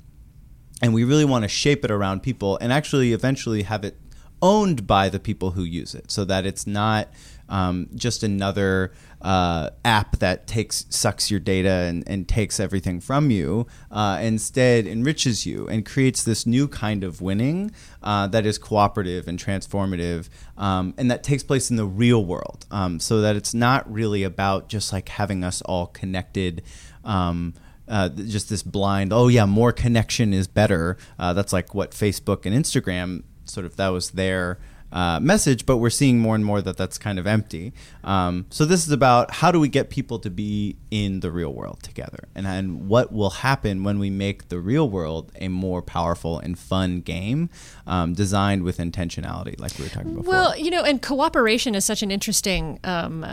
and 0.82 0.94
we 0.94 1.04
really 1.04 1.26
want 1.26 1.44
to 1.44 1.48
shape 1.48 1.86
it 1.86 1.92
around 1.92 2.22
people 2.22 2.58
and 2.60 2.72
actually 2.72 3.14
eventually 3.14 3.64
have 3.64 3.84
it 3.84 3.98
owned 4.42 4.86
by 4.86 5.10
the 5.10 5.20
people 5.20 5.52
who 5.52 5.64
use 5.64 5.96
it, 5.96 6.12
so 6.12 6.26
that 6.26 6.46
it's 6.46 6.68
not 6.68 7.10
um, 7.50 7.90
just 7.96 8.24
another 8.24 8.92
uh, 9.22 9.70
app 9.84 10.18
that 10.18 10.46
takes 10.48 10.86
sucks 10.90 11.32
your 11.32 11.40
data 11.40 11.70
and, 11.70 12.04
and 12.08 12.28
takes 12.28 12.60
everything 12.60 13.00
from 13.00 13.32
you. 13.32 13.66
Uh, 13.92 14.20
instead, 14.22 14.86
enriches 14.86 15.46
you 15.46 15.68
and 15.68 15.86
creates 15.86 16.24
this 16.24 16.46
new 16.46 16.68
kind 16.68 17.04
of 17.04 17.22
winning 17.22 17.72
uh, 18.04 18.28
that 18.28 18.46
is 18.46 18.58
cooperative 18.58 19.28
and 19.28 19.40
transformative, 19.40 20.30
um, 20.58 20.94
and 20.98 21.10
that 21.10 21.24
takes 21.24 21.44
place 21.44 21.70
in 21.70 21.76
the 21.76 21.86
real 21.86 22.24
world. 22.24 22.66
Um, 22.72 23.00
so 23.00 23.22
that 23.22 23.36
it's 23.36 23.54
not 23.54 23.92
really 23.92 24.24
about 24.24 24.70
just 24.70 24.94
like 24.94 25.10
having 25.10 25.44
us 25.44 25.62
all 25.64 25.88
connected. 25.88 26.62
Um, 27.04 27.54
uh, 27.88 28.10
just 28.10 28.50
this 28.50 28.64
blind, 28.64 29.14
oh 29.14 29.28
yeah, 29.28 29.46
more 29.46 29.72
connection 29.72 30.34
is 30.34 30.48
better. 30.48 30.98
Uh, 31.20 31.34
that's 31.34 31.54
like 31.54 31.76
what 31.76 31.92
Facebook 31.92 32.48
and 32.48 32.56
Instagram 32.56 33.22
sort 33.46 33.66
of 33.66 33.76
that 33.78 33.90
was 33.90 34.12
their 34.12 34.58
uh, 34.92 35.20
message, 35.20 35.66
but 35.66 35.78
we're 35.78 35.90
seeing 35.90 36.20
more 36.20 36.36
and 36.36 36.46
more 36.46 36.62
that 36.62 36.78
that's 36.78 36.98
kind 36.98 37.20
of 37.20 37.28
empty. 37.28 37.74
Um, 38.04 38.46
so 38.50 38.66
this 38.66 38.86
is 38.86 38.92
about 38.94 39.32
how 39.32 39.52
do 39.52 39.60
we 39.60 39.68
get 39.68 39.90
people 39.90 40.20
to 40.20 40.30
be 40.30 40.78
in 40.92 41.20
the 41.20 41.32
real 41.32 41.54
world 41.54 41.84
together, 41.84 42.28
and 42.36 42.48
and 42.48 42.88
what 42.88 43.12
will 43.12 43.32
happen 43.32 43.84
when 43.84 44.00
we 44.00 44.10
make 44.10 44.48
the 44.50 44.60
real 44.60 44.90
world 44.90 45.32
a 45.42 45.48
more 45.50 45.82
powerful 45.82 46.40
and 46.40 46.58
fun 46.58 47.02
game 47.02 47.50
um, 47.88 48.14
designed 48.14 48.64
with 48.64 48.78
intentionality, 48.78 49.60
like 49.60 49.78
we 49.78 49.84
were 49.86 49.90
talking 49.90 50.16
before. 50.16 50.32
Well, 50.32 50.58
you 50.58 50.72
know, 50.72 50.84
and 50.84 51.02
cooperation 51.02 51.76
is 51.76 51.84
such 51.84 52.02
an 52.04 52.12
interesting, 52.12 52.80
um, 52.84 53.26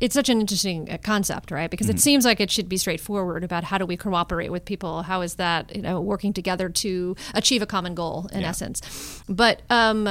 it's 0.00 0.14
such 0.14 0.28
an 0.28 0.40
interesting 0.40 0.90
uh, 0.90 0.98
concept, 0.98 1.50
right? 1.50 1.70
Because 1.70 1.88
Mm-hmm. 1.88 1.96
it 1.96 2.00
seems 2.00 2.24
like 2.24 2.40
it 2.40 2.50
should 2.50 2.68
be 2.68 2.76
straightforward 2.76 3.44
about 3.44 3.64
how 3.64 3.76
do 3.76 3.84
we 3.84 3.96
cooperate 3.96 4.50
with 4.50 4.64
people? 4.64 5.02
How 5.02 5.20
is 5.20 5.34
that, 5.34 5.74
you 5.76 5.82
know, 5.82 6.00
working 6.00 6.32
together 6.32 6.68
to 6.68 7.16
achieve 7.34 7.60
a 7.60 7.66
common 7.66 7.94
goal 7.94 8.28
in 8.32 8.42
Yeah. 8.42 8.48
essence? 8.48 8.80
But, 9.28 9.62
um, 9.68 10.08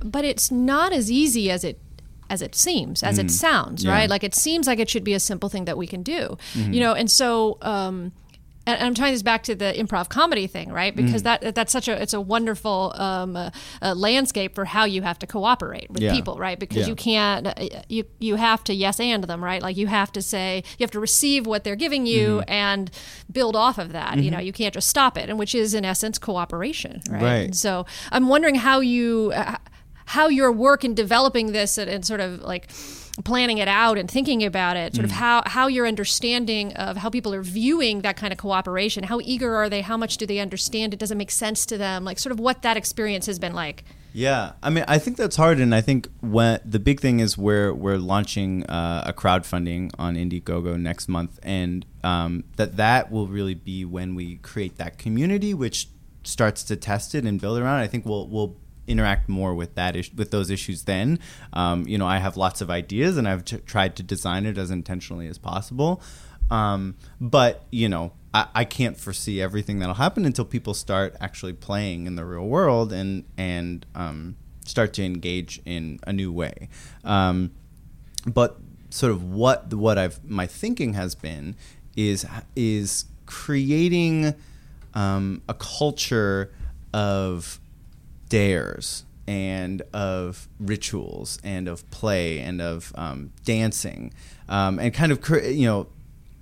but 0.00 0.24
it's 0.24 0.50
not 0.50 0.92
as 0.92 1.10
easy 1.10 1.50
as 1.50 1.64
it 1.64 1.78
as 2.30 2.40
it 2.40 2.54
seems, 2.54 3.02
as 3.02 3.18
it 3.18 3.30
sounds, 3.30 3.82
Mm-hmm. 3.82 3.88
Yeah. 3.88 3.92
Mm-hmm. 3.92 4.00
right? 4.00 4.10
Like 4.10 4.24
it 4.24 4.34
seems 4.34 4.66
like 4.66 4.78
it 4.78 4.88
should 4.88 5.04
be 5.04 5.12
a 5.12 5.20
simple 5.20 5.48
thing 5.50 5.66
that 5.66 5.76
we 5.76 5.86
can 5.86 6.02
do, 6.02 6.38
you 6.54 6.80
know. 6.80 6.94
And 6.94 7.10
so, 7.10 7.58
um, 7.60 8.12
and 8.66 8.82
I'm 8.82 8.94
tying 8.94 9.12
this 9.12 9.22
back 9.22 9.42
to 9.42 9.54
the 9.54 9.74
improv 9.76 10.08
comedy 10.08 10.46
thing, 10.46 10.72
right? 10.72 10.96
Because 10.96 11.20
Mm. 11.20 11.24
that 11.42 11.54
that's 11.54 11.70
such 11.70 11.86
a 11.86 12.00
it's 12.00 12.14
a 12.14 12.20
wonderful 12.22 12.94
um, 12.96 13.36
uh, 13.36 13.50
uh, 13.82 13.94
landscape 13.94 14.54
for 14.54 14.64
how 14.64 14.84
you 14.86 15.02
have 15.02 15.18
to 15.18 15.26
cooperate 15.26 15.90
with 15.90 16.02
Yeah. 16.02 16.14
people, 16.14 16.38
right? 16.38 16.58
Because 16.58 16.78
Yeah. 16.78 16.86
you 16.86 16.94
can't 16.96 17.46
uh, 17.46 17.52
you 17.90 18.04
you 18.20 18.36
have 18.36 18.64
to 18.64 18.72
yes 18.74 18.98
and 19.00 19.22
them, 19.24 19.44
right? 19.44 19.60
Like 19.60 19.76
you 19.76 19.88
have 19.88 20.10
to 20.12 20.22
say 20.22 20.64
you 20.78 20.82
have 20.84 20.90
to 20.92 21.00
receive 21.00 21.46
what 21.46 21.62
they're 21.62 21.76
giving 21.76 22.06
you 22.06 22.38
Mm-hmm. 22.38 22.50
and 22.50 22.90
build 23.30 23.54
off 23.54 23.76
of 23.76 23.92
that. 23.92 24.16
You 24.18 24.30
know, 24.30 24.40
you 24.40 24.52
can't 24.54 24.72
just 24.72 24.88
stop 24.88 25.18
it, 25.18 25.28
and 25.28 25.38
which 25.38 25.54
is 25.54 25.74
in 25.74 25.84
essence 25.84 26.18
cooperation, 26.18 27.02
right? 27.10 27.22
Right. 27.22 27.54
So 27.54 27.84
I'm 28.10 28.28
wondering 28.28 28.54
how 28.54 28.80
you 28.80 29.30
uh, 29.36 29.56
how 30.06 30.28
your 30.28 30.52
work 30.52 30.84
in 30.84 30.94
developing 30.94 31.52
this 31.52 31.78
and, 31.78 31.90
and 31.90 32.04
sort 32.04 32.20
of 32.20 32.40
like 32.42 32.68
planning 33.24 33.58
it 33.58 33.68
out 33.68 33.96
and 33.96 34.10
thinking 34.10 34.42
about 34.44 34.76
it 34.76 34.92
Mm. 34.92 34.96
sort 34.96 35.04
of 35.04 35.12
how 35.12 35.42
how 35.46 35.66
your 35.68 35.86
understanding 35.86 36.72
of 36.74 36.96
how 36.96 37.08
people 37.10 37.32
are 37.32 37.42
viewing 37.42 38.02
that 38.02 38.16
kind 38.16 38.32
of 38.32 38.38
cooperation 38.38 39.04
how 39.04 39.20
eager 39.22 39.54
are 39.54 39.68
they 39.70 39.82
how 39.82 39.96
much 39.96 40.16
do 40.16 40.26
they 40.26 40.40
understand 40.40 40.92
it 40.92 40.98
does 40.98 41.12
it 41.12 41.16
make 41.16 41.30
sense 41.30 41.64
to 41.66 41.78
them 41.78 42.04
like 42.04 42.18
sort 42.18 42.32
of 42.32 42.40
what 42.40 42.62
that 42.62 42.76
experience 42.76 43.26
has 43.26 43.38
been 43.38 43.54
like 43.54 43.84
Yeah, 44.12 44.52
I 44.62 44.70
mean, 44.70 44.84
I 44.86 44.98
think 45.00 45.16
that's 45.16 45.34
hard, 45.34 45.58
and 45.58 45.74
I 45.74 45.80
think 45.80 46.08
when 46.20 46.60
the 46.64 46.78
big 46.78 47.00
thing 47.00 47.18
is 47.18 47.36
we're 47.36 47.72
we're 47.74 47.98
launching 47.98 48.64
uh, 48.66 49.02
a 49.06 49.12
crowdfunding 49.12 49.90
on 49.98 50.14
Indiegogo 50.14 50.76
next 50.78 51.08
month, 51.08 51.40
and 51.42 51.84
um, 52.04 52.44
that 52.56 52.76
that 52.76 53.10
will 53.10 53.26
really 53.26 53.54
be 53.54 53.84
when 53.84 54.14
we 54.14 54.36
create 54.36 54.76
that 54.78 54.98
community, 54.98 55.52
which 55.52 55.88
starts 56.22 56.62
to 56.64 56.76
test 56.76 57.14
it 57.16 57.24
and 57.24 57.40
build 57.40 57.58
around. 57.58 57.80
it. 57.80 57.84
I 57.84 57.88
think 57.88 58.06
we'll 58.06 58.28
we'll 58.28 58.54
interact 58.86 59.28
more 59.28 59.54
with 59.54 59.74
that 59.74 59.96
is- 59.96 60.12
with 60.14 60.30
those 60.30 60.50
issues 60.50 60.82
then. 60.82 61.18
Um, 61.52 61.86
you 61.86 61.98
know, 61.98 62.06
I 62.06 62.18
have 62.18 62.36
lots 62.36 62.60
of 62.60 62.70
ideas, 62.70 63.16
and 63.16 63.26
I've 63.28 63.44
t- 63.44 63.58
tried 63.58 63.96
to 63.96 64.02
design 64.02 64.46
it 64.46 64.58
as 64.58 64.70
intentionally 64.70 65.26
as 65.26 65.38
possible. 65.38 66.00
Um, 66.50 66.94
but 67.20 67.64
you 67.70 67.88
know, 67.88 68.12
I, 68.34 68.46
I 68.54 68.64
can't 68.64 68.98
foresee 68.98 69.40
everything 69.40 69.78
that'll 69.78 69.94
happen 69.94 70.24
until 70.24 70.44
people 70.44 70.74
start 70.74 71.16
actually 71.20 71.54
playing 71.54 72.06
in 72.06 72.16
the 72.16 72.24
real 72.24 72.46
world 72.46 72.92
and 72.92 73.24
and 73.38 73.86
um, 73.94 74.36
start 74.66 74.92
to 74.94 75.04
engage 75.04 75.60
in 75.64 76.00
a 76.06 76.12
new 76.12 76.30
way. 76.32 76.68
Um, 77.02 77.52
but 78.26 78.58
sort 78.90 79.10
of 79.12 79.22
what 79.24 79.72
what 79.74 79.98
I've 79.98 80.22
my 80.28 80.46
thinking 80.46 80.94
has 80.94 81.14
been 81.14 81.56
is 81.96 82.26
is 82.54 83.06
creating 83.26 84.34
um, 84.94 85.42
a 85.48 85.54
culture 85.54 86.52
of 86.92 87.58
dares 88.34 89.04
and 89.28 89.80
of 89.92 90.48
rituals 90.58 91.38
and 91.44 91.68
of 91.68 91.88
play 91.92 92.40
and 92.40 92.60
of 92.60 92.92
um, 92.96 93.30
dancing 93.44 94.12
um, 94.48 94.80
and 94.80 94.92
kind 94.92 95.12
of 95.12 95.28
you 95.44 95.66
know 95.66 95.86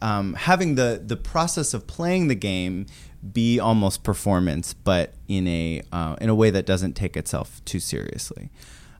um, 0.00 0.32
having 0.34 0.75
the 0.75 1.02
the 1.04 1.16
process 1.16 1.75
of 1.75 1.87
playing 1.87 2.28
the 2.28 2.34
game 2.34 2.87
be 3.32 3.61
almost 3.61 4.02
performance, 4.02 4.72
but 4.75 5.12
in 5.28 5.46
a 5.46 5.82
uh, 5.92 6.16
in 6.20 6.28
a 6.28 6.34
way 6.34 6.50
that 6.50 6.66
doesn't 6.66 6.94
take 6.94 7.16
itself 7.16 7.64
too 7.64 7.78
seriously. 7.78 8.50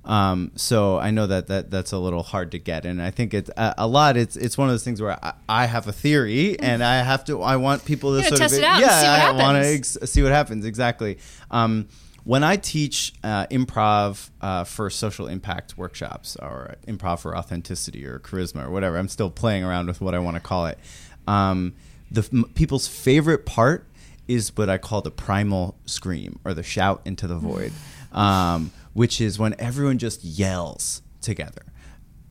Um, 0.05 0.51
so 0.57 0.99
I 0.99 1.11
know 1.13 1.27
that, 1.29 1.47
that 1.47 1.71
that's 1.71 1.93
a 1.93 1.99
little 1.99 2.23
hard 2.23 2.53
to 2.53 2.59
get, 2.59 2.85
and 2.85 3.01
I 3.01 3.11
think 3.11 3.35
it's 3.35 3.51
a, 3.57 3.75
a 3.79 3.87
lot. 3.87 4.17
It's 4.17 4.37
it's 4.37 4.59
one 4.59 4.69
of 4.69 4.75
those 4.75 4.85
things 4.85 5.01
where 5.01 5.19
I, 5.25 5.33
I 5.49 5.67
have 5.67 5.89
a 5.89 5.93
theory, 5.93 6.59
and 6.61 6.85
I 6.85 7.03
have 7.03 7.25
to. 7.25 7.43
I 7.43 7.57
want 7.57 7.85
people 7.85 8.17
to 8.17 8.23
sort 8.23 8.39
test 8.39 8.55
of 8.55 8.61
it 8.61 8.65
out 8.65 8.75
and 8.75 8.83
yeah. 8.83 9.01
see 9.01 9.07
what 9.09 9.21
I 9.21 9.31
want 9.43 9.57
to 9.57 9.65
happens. 9.65 9.97
ex- 9.97 10.11
see 10.11 10.23
what 10.23 10.33
happens 10.33 10.65
exactly. 10.65 11.19
Um, 11.51 11.89
when 12.25 12.45
I 12.45 12.57
teach 12.57 13.13
uh, 13.25 13.47
improv 13.47 14.31
uh, 14.41 14.65
for 14.65 14.91
social 14.91 15.27
impact 15.27 15.77
workshops 15.77 16.37
or 16.37 16.77
improv 16.87 17.21
for 17.21 17.37
authenticity 17.37 18.07
or 18.07 18.19
charisma 18.19 18.67
or 18.67 18.71
whatever, 18.71 18.97
I'm 18.97 19.09
still 19.09 19.31
playing 19.31 19.65
around 19.65 19.87
with 19.87 20.01
what 20.01 20.15
I 20.15 20.19
want 20.19 20.37
to 20.37 20.41
call 20.41 20.67
it. 20.67 20.79
Um, 21.27 21.75
the 22.11 22.29
m- 22.33 22.51
people's 22.55 22.87
favorite 22.87 23.47
part 23.47 23.87
is 24.29 24.57
what 24.57 24.71
I 24.71 24.79
call 24.79 25.03
the 25.03 25.11
primal 25.11 25.77
scream 25.87 26.39
or 26.45 26.55
the 26.55 26.63
shout 26.63 27.03
into 27.05 27.27
the 27.27 27.37
void, 27.37 27.73
um, 28.13 28.71
which 28.93 29.21
is 29.21 29.39
when 29.39 29.55
everyone 29.59 29.99
just 29.99 30.23
yells 30.23 31.03
together 31.21 31.63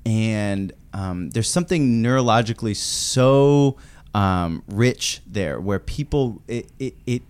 and 0.05 0.73
um, 0.93 1.29
there's 1.29 1.49
something 1.49 2.01
neurologically 2.03 2.75
so 2.75 3.77
um, 4.13 4.63
rich 4.67 5.21
there 5.25 5.59
where 5.59 5.79
people 5.79 6.41
it, 6.47 6.69
it, 6.79 6.95
it 7.05 7.21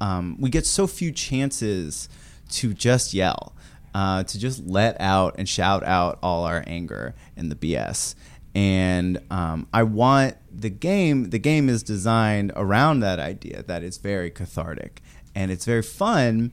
um, 0.00 0.36
we 0.38 0.50
get 0.50 0.66
so 0.66 0.86
few 0.86 1.12
chances 1.12 2.08
to 2.50 2.72
just 2.72 3.14
yell 3.14 3.54
uh, 3.94 4.22
to 4.22 4.38
just 4.38 4.66
let 4.66 5.00
out 5.00 5.34
and 5.38 5.48
shout 5.48 5.82
out 5.84 6.18
all 6.22 6.44
our 6.44 6.64
anger 6.66 7.14
and 7.36 7.50
the 7.50 7.56
bs 7.56 8.14
and 8.54 9.20
um, 9.30 9.66
i 9.72 9.82
want 9.82 10.36
the 10.50 10.70
game 10.70 11.30
the 11.30 11.38
game 11.38 11.68
is 11.68 11.82
designed 11.82 12.52
around 12.56 13.00
that 13.00 13.18
idea 13.18 13.62
that 13.64 13.82
it's 13.82 13.98
very 13.98 14.30
cathartic 14.30 15.02
and 15.34 15.50
it's 15.50 15.64
very 15.64 15.82
fun 15.82 16.50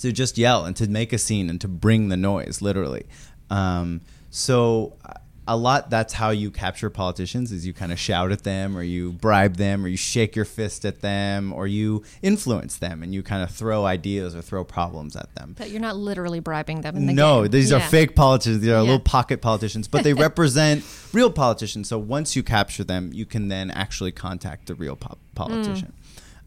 to 0.00 0.12
just 0.12 0.36
yell 0.38 0.64
and 0.64 0.76
to 0.76 0.88
make 0.88 1.12
a 1.12 1.18
scene 1.18 1.48
and 1.48 1.60
to 1.60 1.68
bring 1.68 2.08
the 2.08 2.16
noise 2.16 2.60
literally. 2.60 3.06
Um, 3.50 4.00
so 4.30 4.96
a 5.46 5.56
lot 5.56 5.90
that's 5.90 6.14
how 6.14 6.30
you 6.30 6.50
capture 6.50 6.88
politicians 6.88 7.52
is 7.52 7.66
you 7.66 7.74
kind 7.74 7.92
of 7.92 7.98
shout 7.98 8.32
at 8.32 8.44
them 8.44 8.76
or 8.76 8.82
you 8.82 9.12
bribe 9.12 9.56
them 9.56 9.84
or 9.84 9.88
you 9.88 9.96
shake 9.96 10.34
your 10.34 10.46
fist 10.46 10.84
at 10.86 11.02
them 11.02 11.52
or 11.52 11.66
you 11.66 12.02
influence 12.22 12.78
them 12.78 13.02
and 13.02 13.12
you 13.14 13.22
kind 13.22 13.42
of 13.42 13.50
throw 13.50 13.84
ideas 13.84 14.34
or 14.34 14.40
throw 14.40 14.64
problems 14.64 15.14
at 15.14 15.34
them 15.34 15.54
but 15.58 15.68
you're 15.70 15.80
not 15.82 15.96
literally 15.96 16.40
bribing 16.40 16.80
them 16.80 16.96
in 16.96 17.04
the 17.06 17.12
no, 17.12 17.42
game. 17.42 17.50
these 17.50 17.72
are 17.72 17.80
fake 17.80 18.14
politicians. 18.16 18.60
These 18.60 18.70
are 18.70 18.74
Yeah. 18.76 18.80
little 18.80 19.00
pocket 19.00 19.42
politicians, 19.42 19.86
but 19.86 20.02
they 20.02 20.14
represent 20.28 20.82
real 21.12 21.30
politicians. 21.30 21.88
So 21.88 21.98
once 21.98 22.34
you 22.34 22.42
capture 22.42 22.82
them, 22.84 23.10
you 23.12 23.26
can 23.26 23.48
then 23.48 23.70
actually 23.70 24.12
contact 24.12 24.66
the 24.68 24.74
real 24.74 24.96
po- 24.96 25.18
politician. 25.34 25.92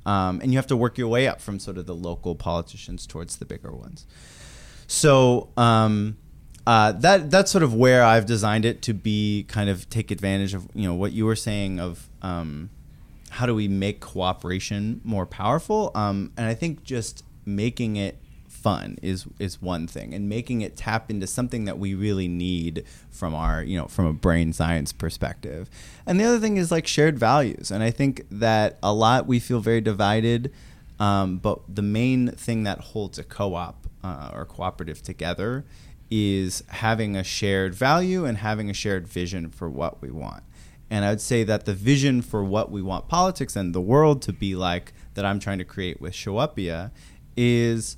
Um, 0.08 0.40
and 0.42 0.52
you 0.52 0.58
have 0.58 0.68
to 0.68 0.78
work 0.78 0.98
your 0.98 1.10
way 1.10 1.28
up 1.28 1.40
from 1.42 1.60
sort 1.60 1.78
of 1.78 1.86
the 1.86 1.94
local 1.94 2.34
politicians 2.34 3.06
towards 3.06 3.38
the 3.38 3.46
bigger 3.46 3.72
ones. 3.72 4.08
So 4.88 5.50
um, 5.58 6.18
uh, 6.68 6.92
that 6.92 7.32
that's 7.32 7.50
sort 7.50 7.64
of 7.64 7.74
where 7.74 8.04
I've 8.04 8.26
designed 8.26 8.66
it 8.66 8.82
to 8.82 8.94
be, 8.94 9.46
kind 9.48 9.70
of 9.70 9.90
take 9.90 10.12
advantage 10.12 10.54
of 10.54 10.68
you 10.74 10.84
know 10.84 10.96
what 10.96 11.14
you 11.14 11.26
were 11.26 11.38
saying 11.38 11.80
of 11.80 12.10
um, 12.22 12.70
how 13.30 13.46
do 13.46 13.56
we 13.56 13.70
make 13.70 14.02
cooperation 14.02 15.00
more 15.06 15.26
powerful? 15.26 15.92
Um, 15.96 16.34
and 16.36 16.46
I 16.46 16.54
think 16.54 16.84
just 16.84 17.24
making 17.46 17.96
it 17.96 18.18
fun 18.50 18.98
is 19.02 19.26
is 19.40 19.62
one 19.62 19.88
thing, 19.88 20.14
and 20.14 20.28
making 20.28 20.60
it 20.60 20.76
tap 20.76 21.10
into 21.10 21.26
something 21.26 21.64
that 21.64 21.80
we 21.80 21.94
really 21.94 22.28
need 22.28 22.84
from 23.12 23.34
our 23.34 23.64
you 23.64 23.78
know 23.78 23.88
from 23.88 24.06
a 24.06 24.12
brain 24.12 24.52
science 24.52 24.92
perspective. 24.92 25.70
And 26.06 26.20
the 26.20 26.26
other 26.26 26.40
thing 26.40 26.58
is 26.58 26.70
like 26.70 26.86
shared 26.86 27.18
values, 27.18 27.72
and 27.72 27.82
I 27.82 27.92
think 27.92 28.26
that 28.30 28.78
a 28.84 28.94
lot 28.94 29.26
we 29.26 29.40
feel 29.40 29.62
very 29.62 29.80
divided. 29.80 30.52
Um, 31.00 31.38
but 31.38 31.62
the 31.74 31.82
main 31.82 32.32
thing 32.32 32.64
that 32.64 32.80
holds 32.80 33.18
a 33.18 33.24
co-op 33.24 33.88
uh, 34.04 34.32
or 34.34 34.44
cooperative 34.46 35.02
together 35.02 35.64
is 36.10 36.64
having 36.68 37.16
a 37.16 37.24
shared 37.24 37.76
value 37.76 38.26
and 38.26 38.38
having 38.38 38.70
a 38.70 38.74
shared 38.74 39.08
vision 39.08 39.50
for 39.50 39.70
what 39.70 40.02
we 40.02 40.10
want. 40.10 40.44
And 40.90 41.04
I 41.04 41.10
would 41.10 41.22
say 41.22 41.44
that 41.44 41.66
the 41.66 41.74
vision 41.74 42.22
for 42.22 42.44
what 42.44 42.72
we 42.72 42.82
want 42.82 43.10
politics 43.10 43.56
and 43.56 43.76
the 43.76 43.82
world 43.82 44.22
to 44.24 44.34
be 44.34 44.56
like 44.56 44.94
that 45.16 45.26
I'm 45.26 45.40
trying 45.40 45.58
to 45.58 45.66
create 45.66 46.00
with 46.00 46.14
Showupia 46.14 46.92
is 47.36 47.98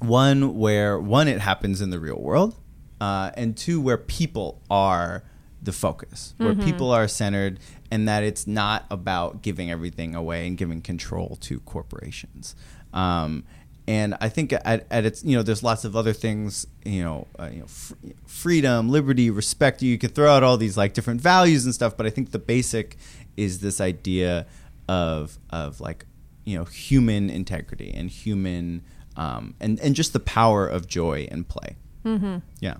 one 0.00 0.56
where 0.56 0.98
one 0.98 1.28
it 1.28 1.40
happens 1.40 1.80
in 1.80 1.90
the 1.90 1.98
real 1.98 2.20
world, 2.20 2.54
uh, 3.00 3.30
and 3.34 3.56
two 3.56 3.80
where 3.80 3.96
people 3.96 4.60
are 4.70 5.24
the 5.62 5.72
focus, 5.72 6.34
where 6.36 6.54
people 6.54 6.90
are 6.92 7.08
centered, 7.08 7.58
and 7.90 8.06
that 8.08 8.22
it's 8.22 8.46
not 8.46 8.84
about 8.90 9.42
giving 9.42 9.70
everything 9.70 10.14
away 10.14 10.46
and 10.46 10.56
giving 10.56 10.80
control 10.80 11.36
to 11.40 11.58
corporations. 11.60 12.54
Um, 12.92 13.44
and 13.88 14.18
I 14.20 14.28
think 14.28 14.52
at, 14.52 14.86
at 14.90 15.06
its 15.06 15.24
you 15.24 15.34
know 15.34 15.42
there's 15.42 15.62
lots 15.62 15.86
of 15.86 15.96
other 15.96 16.12
things 16.12 16.66
you 16.84 17.02
know 17.02 17.26
uh, 17.38 17.48
you 17.50 17.60
know 17.60 17.66
fr- 17.66 17.94
freedom, 18.26 18.90
liberty, 18.90 19.30
respect. 19.30 19.80
You 19.82 19.96
could 19.98 20.14
throw 20.14 20.30
out 20.30 20.42
all 20.42 20.58
these 20.58 20.76
like 20.76 20.92
different 20.92 21.22
values 21.22 21.64
and 21.64 21.74
stuff, 21.74 21.96
but 21.96 22.04
I 22.04 22.10
think 22.10 22.30
the 22.30 22.38
basic 22.38 22.98
is 23.38 23.60
this 23.60 23.80
idea 23.80 24.46
of 24.88 25.38
of 25.48 25.80
like 25.80 26.04
you 26.44 26.58
know 26.58 26.64
human 26.64 27.30
integrity 27.30 27.90
and 27.92 28.10
human 28.10 28.82
um, 29.16 29.54
and 29.58 29.80
and 29.80 29.94
just 29.94 30.12
the 30.12 30.20
power 30.20 30.68
of 30.68 30.86
joy 30.86 31.26
and 31.30 31.48
play. 31.48 31.76
Mm-hmm. 32.04 32.38
Yeah. 32.60 32.76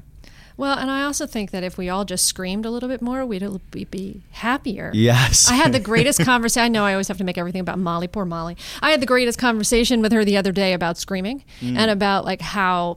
Well, 0.59 0.77
and 0.77 0.91
I 0.91 1.05
also 1.05 1.25
think 1.27 1.53
that 1.53 1.63
if 1.65 1.79
we 1.79 1.89
all 1.89 2.05
just 2.05 2.27
screamed 2.27 2.67
a 2.67 2.71
little 2.71 2.89
bit 2.89 3.01
more, 3.01 3.25
we'd 3.25 3.43
be- 3.71 3.85
be 3.85 4.23
happier. 4.33 4.91
Yes. 4.93 5.49
I 5.51 5.55
had 5.55 5.73
the 5.73 5.79
greatest 5.93 6.21
conversation. 6.25 6.65
I 6.65 6.69
know 6.69 6.85
I 6.85 6.93
always 6.93 7.09
have 7.09 7.17
to 7.19 7.25
make 7.25 7.39
everything 7.39 7.61
about 7.61 7.79
Molly. 7.79 8.09
Poor 8.09 8.25
Molly. 8.27 8.57
I 8.83 8.91
had 8.91 9.01
the 9.01 9.07
greatest 9.07 9.39
conversation 9.39 10.03
with 10.03 10.13
her 10.13 10.25
the 10.25 10.37
other 10.37 10.53
day 10.53 10.73
about 10.75 10.99
screaming 10.99 11.45
Mm. 11.63 11.79
and 11.79 11.91
about 11.91 12.25
like 12.27 12.41
how 12.43 12.97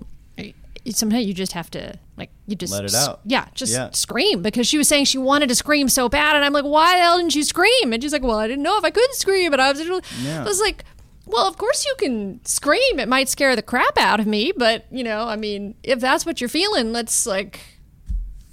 sometimes 0.89 1.25
you 1.27 1.33
just 1.35 1.51
have 1.53 1.69
to 1.71 1.93
like 2.17 2.31
you 2.47 2.55
just 2.55 2.73
Let 2.73 2.85
it 2.85 2.95
out. 2.95 3.19
Yeah, 3.25 3.45
just 3.53 3.71
Yeah. 3.73 3.91
scream 3.91 4.41
because 4.41 4.65
she 4.67 4.77
was 4.79 4.87
saying 4.87 5.05
she 5.05 5.19
wanted 5.19 5.47
to 5.49 5.55
scream 5.55 5.87
so 5.89 6.09
bad, 6.09 6.35
and 6.35 6.43
I'm 6.43 6.53
like, 6.53 6.65
why 6.65 6.95
the 6.97 7.03
hell 7.03 7.17
didn't 7.17 7.35
you 7.35 7.43
scream? 7.43 7.93
And 7.93 8.01
she's 8.01 8.11
like, 8.11 8.23
well, 8.23 8.37
I 8.39 8.47
didn't 8.47 8.63
know 8.63 8.77
if 8.79 8.83
I 8.83 8.89
could 8.89 9.13
scream, 9.13 9.53
and 9.53 9.61
I 9.61 9.71
was, 9.71 9.79
Yeah. 10.23 10.41
I 10.41 10.43
was 10.43 10.59
like. 10.59 10.83
Well, 11.31 11.47
of 11.47 11.57
course 11.57 11.85
you 11.85 11.95
can 11.97 12.43
scream. 12.45 12.99
It 12.99 13.07
might 13.07 13.29
scare 13.29 13.55
the 13.55 13.61
crap 13.61 13.97
out 13.97 14.19
of 14.19 14.27
me, 14.27 14.51
but 14.55 14.85
you 14.91 15.03
know, 15.03 15.27
I 15.27 15.35
mean, 15.35 15.75
if 15.83 15.99
that's 15.99 16.25
what 16.25 16.41
you're 16.41 16.49
feeling, 16.49 16.91
let's 16.93 17.25
like 17.25 17.59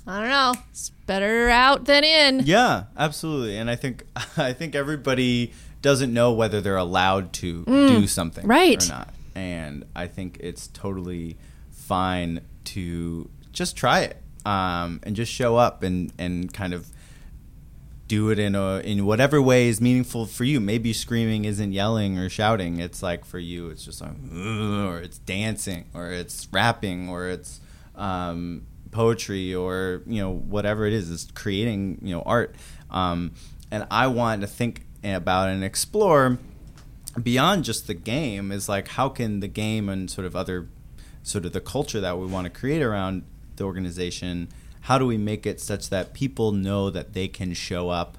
I 0.07 0.21
don't 0.21 0.31
know. 0.31 0.55
It's 0.71 0.91
better 1.07 1.49
out 1.51 1.85
than 1.85 2.03
in. 2.05 2.41
Yeah, 2.45 2.85
absolutely. 2.97 3.59
And 3.59 3.69
I 3.71 3.77
think 3.77 4.05
I 4.37 4.53
think 4.53 4.75
everybody 4.75 5.53
doesn't 5.83 6.13
know 6.13 6.33
whether 6.33 6.61
they're 6.61 6.77
allowed 6.77 7.33
to 7.35 7.65
do 7.65 8.07
something 8.07 8.45
Mm. 8.45 8.49
right. 8.49 8.85
or 8.85 8.93
not. 8.93 9.15
And 9.35 9.85
I 9.95 10.07
think 10.09 10.39
it's 10.41 10.67
totally 10.69 11.37
fine 11.71 12.41
to 12.65 13.31
just 13.53 13.77
try 13.77 14.01
it 14.01 14.17
um, 14.45 15.01
and 15.05 15.15
just 15.15 15.33
show 15.33 15.57
up 15.57 15.83
and, 15.85 16.13
and 16.19 16.53
kind 16.53 16.75
of 16.75 16.89
do 18.09 18.31
it 18.31 18.39
in 18.39 18.55
a 18.55 18.79
in 18.79 19.05
whatever 19.05 19.41
way 19.41 19.69
is 19.69 19.81
meaningful 19.81 20.27
for 20.27 20.45
you. 20.45 20.59
Maybe 20.61 20.93
screaming 20.93 21.45
isn't 21.45 21.73
yelling 21.73 22.19
or 22.19 22.29
shouting. 22.29 22.81
It's 22.81 23.03
like 23.03 23.25
for 23.25 23.39
you, 23.39 23.69
it's 23.69 23.85
just 23.85 24.01
like, 24.01 24.13
or 24.33 24.99
it's 24.99 25.19
dancing, 25.19 25.85
or 25.95 26.11
it's 26.11 26.49
rapping, 26.51 27.09
or 27.09 27.29
it's 27.29 27.61
um, 27.95 28.67
poetry, 28.91 29.55
or 29.55 30.03
you 30.07 30.21
know 30.21 30.33
whatever 30.33 30.87
it 30.87 30.95
is. 30.95 31.11
It's 31.11 31.31
creating 31.31 32.01
you 32.03 32.17
know 32.17 32.23
art. 32.23 32.55
Um, 32.91 33.33
and 33.71 33.87
I 33.91 34.07
want 34.07 34.41
to 34.41 34.47
think 34.47 34.87
about 35.05 35.51
and 35.51 35.63
explore 35.63 36.39
beyond 37.23 37.65
just 37.65 37.87
the 37.87 37.95
game. 37.95 38.51
Is 38.51 38.69
like 38.69 38.89
how 38.89 39.11
can 39.11 39.41
the 39.41 39.49
game 39.49 39.89
and 39.89 40.11
sort 40.11 40.27
of 40.27 40.35
other 40.35 40.69
sort 41.23 41.45
of 41.45 41.53
the 41.53 41.61
culture 41.61 42.01
that 42.01 42.19
we 42.19 42.27
want 42.27 42.47
to 42.47 42.51
create 42.51 42.81
around 42.81 43.23
the 43.57 43.65
organization 43.65 44.49
how 44.89 44.97
do 44.97 45.05
we 45.05 45.19
make 45.19 45.45
it 45.45 45.61
such 45.61 45.91
that 45.91 46.15
people 46.15 46.51
know 46.51 46.89
that 46.89 47.13
they 47.13 47.29
can 47.29 47.53
show 47.53 47.91
up 47.91 48.17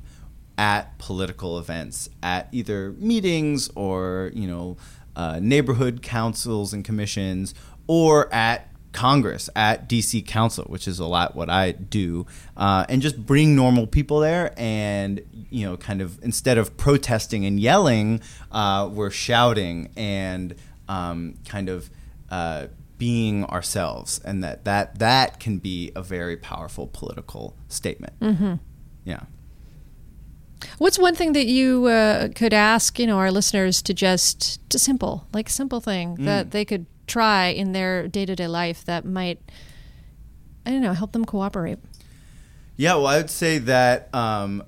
at 0.56 0.96
political 1.00 1.58
events 1.58 2.12
at 2.22 2.48
either 2.52 2.92
meetings 3.00 3.72
or 3.74 4.30
you 4.36 4.48
know 4.48 4.78
uh, 5.16 5.40
neighborhood 5.42 6.04
councils 6.04 6.72
and 6.72 6.86
commissions 6.86 7.56
or 7.88 8.32
at 8.32 8.68
Congress 8.92 9.50
at 9.56 9.90
DC 9.90 10.28
Council, 10.28 10.64
which 10.66 10.88
is 10.88 11.00
a 11.00 11.08
lot 11.08 11.36
what 11.36 11.50
I 11.50 11.72
do, 11.72 12.28
uh, 12.56 12.86
and 12.88 13.02
just 13.02 13.18
bring 13.26 13.56
normal 13.56 13.88
people 13.88 14.20
there, 14.20 14.54
and 14.56 15.22
you 15.50 15.66
know, 15.66 15.76
kind 15.76 16.02
of 16.02 16.24
instead 16.24 16.60
of 16.60 16.78
protesting 16.78 17.46
and 17.46 17.60
yelling, 17.60 18.22
uh, 18.52 18.88
we're 18.92 19.10
shouting 19.10 19.90
and 19.96 20.54
um, 20.88 21.36
kind 21.48 21.68
of 21.68 21.90
uh, 22.30 22.68
being 23.00 23.44
ourselves, 23.46 24.20
and 24.24 24.44
that 24.44 24.66
that 24.66 25.00
that 25.00 25.40
can 25.40 25.58
be 25.58 25.92
a 25.96 26.04
very 26.04 26.38
powerful 26.38 26.86
political 26.86 27.56
statement. 27.68 28.20
Mm-hmm. 28.20 28.56
Yeah. 29.06 29.22
What's 30.78 31.00
one 31.00 31.16
thing 31.16 31.32
that 31.34 31.46
you 31.48 31.86
uh, 31.86 32.28
could 32.36 32.54
ask, 32.54 33.00
you 33.00 33.08
know, 33.08 33.18
our 33.18 33.32
listeners 33.32 33.82
to 33.84 33.94
just 33.94 34.60
to 34.70 34.78
simple, 34.78 35.26
like 35.34 35.50
simple 35.50 35.80
thing 35.80 36.18
Mm. 36.18 36.26
that 36.26 36.52
they 36.52 36.66
could 36.66 36.86
try 37.08 37.48
in 37.48 37.72
their 37.72 38.08
day 38.08 38.26
to 38.26 38.36
day 38.36 38.48
life 38.48 38.84
that 38.86 39.06
might, 39.06 39.40
I 40.66 40.72
don't 40.72 40.82
know, 40.82 40.94
help 40.94 41.14
them 41.14 41.26
cooperate. 41.26 41.80
Yeah, 42.76 42.96
well, 42.96 43.08
I 43.08 43.18
would 43.18 43.30
say 43.30 43.58
that 43.60 44.14
um, 44.14 44.64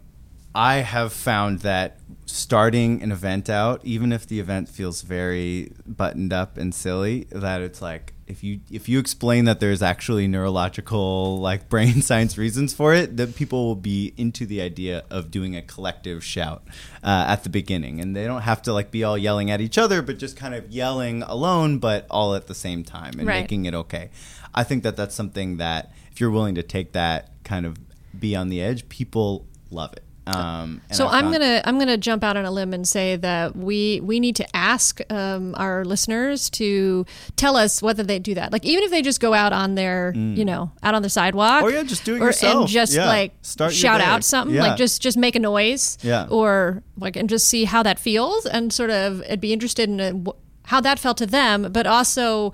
I 0.56 0.76
have 0.78 1.14
found 1.14 1.60
that 1.60 2.00
starting 2.26 3.02
an 3.04 3.12
event 3.12 3.50
out, 3.50 3.82
even 3.84 4.12
if 4.14 4.26
the 4.26 4.40
event 4.40 4.70
feels 4.70 5.02
very 5.02 5.72
buttoned 5.86 6.32
up 6.34 6.58
and 6.58 6.74
silly, 6.74 7.28
that 7.32 7.62
it's 7.62 7.82
like 7.82 8.14
if 8.32 8.44
you 8.44 8.62
if 8.72 8.88
you 8.90 8.98
explain 9.00 9.46
that 9.46 9.60
there's 9.60 9.82
actually 9.82 10.28
neurological 10.28 11.38
like 11.40 11.70
brain 11.74 12.02
science 12.02 12.38
reasons 12.38 12.74
for 12.74 12.94
it, 12.94 13.18
that 13.18 13.36
people 13.36 13.66
will 13.68 13.76
be 13.76 14.14
into 14.18 14.46
the 14.46 14.62
idea 14.62 15.04
of 15.10 15.30
doing 15.30 15.56
a 15.56 15.62
collective 15.62 16.24
shout 16.24 16.64
uh, 17.04 17.26
at 17.28 17.44
the 17.44 17.50
beginning, 17.50 18.00
and 18.00 18.16
they 18.16 18.26
don't 18.26 18.42
have 18.44 18.62
to 18.64 18.74
like 18.74 18.90
be 18.92 19.04
all 19.04 19.18
yelling 19.18 19.52
at 19.52 19.62
each 19.62 19.78
other, 19.78 20.02
but 20.02 20.18
just 20.18 20.38
kind 20.38 20.56
of 20.56 20.70
yelling 20.70 21.22
alone, 21.24 21.78
but 21.78 22.08
all 22.10 22.34
at 22.36 22.48
the 22.48 22.56
same 22.56 22.84
time 22.84 23.14
and 23.20 23.28
Right. 23.28 23.42
making 23.42 23.66
it 23.66 23.74
okay. 23.74 24.10
I 24.56 24.64
think 24.64 24.84
that 24.84 24.96
that's 24.98 25.16
something 25.16 25.58
that 25.58 25.92
if 26.12 26.20
you're 26.20 26.32
willing 26.32 26.56
to 26.56 26.64
take 26.64 26.92
that 26.94 27.30
kind 27.44 27.66
of 27.66 27.78
be 28.18 28.36
on 28.36 28.50
the 28.50 28.62
edge, 28.62 28.88
people 28.90 29.46
love 29.70 29.94
it. 29.94 30.04
Um, 30.36 30.82
So 30.92 31.08
I'm 31.08 31.26
found- 31.26 31.34
gonna 31.34 31.62
I'm 31.66 31.80
gonna 31.80 31.98
jump 31.98 32.24
out 32.24 32.38
on 32.38 32.46
a 32.46 32.52
limb 32.52 32.74
and 32.74 32.88
say 32.88 33.16
that 33.18 33.56
we 33.56 34.00
we 34.02 34.20
need 34.20 34.36
to 34.38 34.56
ask 34.56 35.00
um, 35.12 35.54
our 35.58 35.84
listeners 35.86 36.50
to 36.52 37.06
tell 37.36 37.56
us 37.56 37.82
whether 37.82 38.04
they 38.04 38.20
do 38.20 38.34
that. 38.36 38.52
Like 38.52 38.66
even 38.66 38.84
if 38.84 38.92
they 38.92 39.02
just 39.02 39.20
go 39.20 39.34
out 39.34 39.54
on 39.54 39.76
their 39.76 40.14
you 40.16 40.46
know 40.46 40.72
out 40.84 40.96
on 40.96 41.02
the 41.02 41.10
sidewalk, 41.10 41.64
Or, 41.64 41.70
Mm. 41.70 41.74
Oh, 41.74 41.76
yeah, 41.78 41.84
just 41.84 42.06
do 42.06 42.16
it 42.16 42.22
or- 42.22 42.26
yourself. 42.26 42.56
and 42.62 42.68
just 42.68 42.94
Yeah. 42.94 43.06
like 43.08 43.34
Start 43.42 43.74
shout 43.74 44.02
out 44.02 44.24
something, 44.24 44.56
Yeah. 44.56 44.64
like 44.64 44.78
just 44.78 45.02
just 45.02 45.18
make 45.18 45.36
a 45.36 45.40
noise, 45.40 45.98
Yeah. 46.02 46.28
or 46.30 46.84
like 46.98 47.16
and 47.16 47.30
just 47.30 47.48
see 47.48 47.66
how 47.66 47.84
that 47.84 48.00
feels 48.00 48.46
and 48.46 48.72
sort 48.74 48.90
of 48.90 49.24
I'd 49.30 49.42
be 49.42 49.54
interested 49.54 49.90
in 49.90 50.00
uh, 50.02 50.12
wh- 50.32 50.38
how 50.70 50.80
that 50.82 51.00
felt 51.00 51.18
to 51.18 51.26
them, 51.26 51.70
but 51.72 51.86
also 51.88 52.54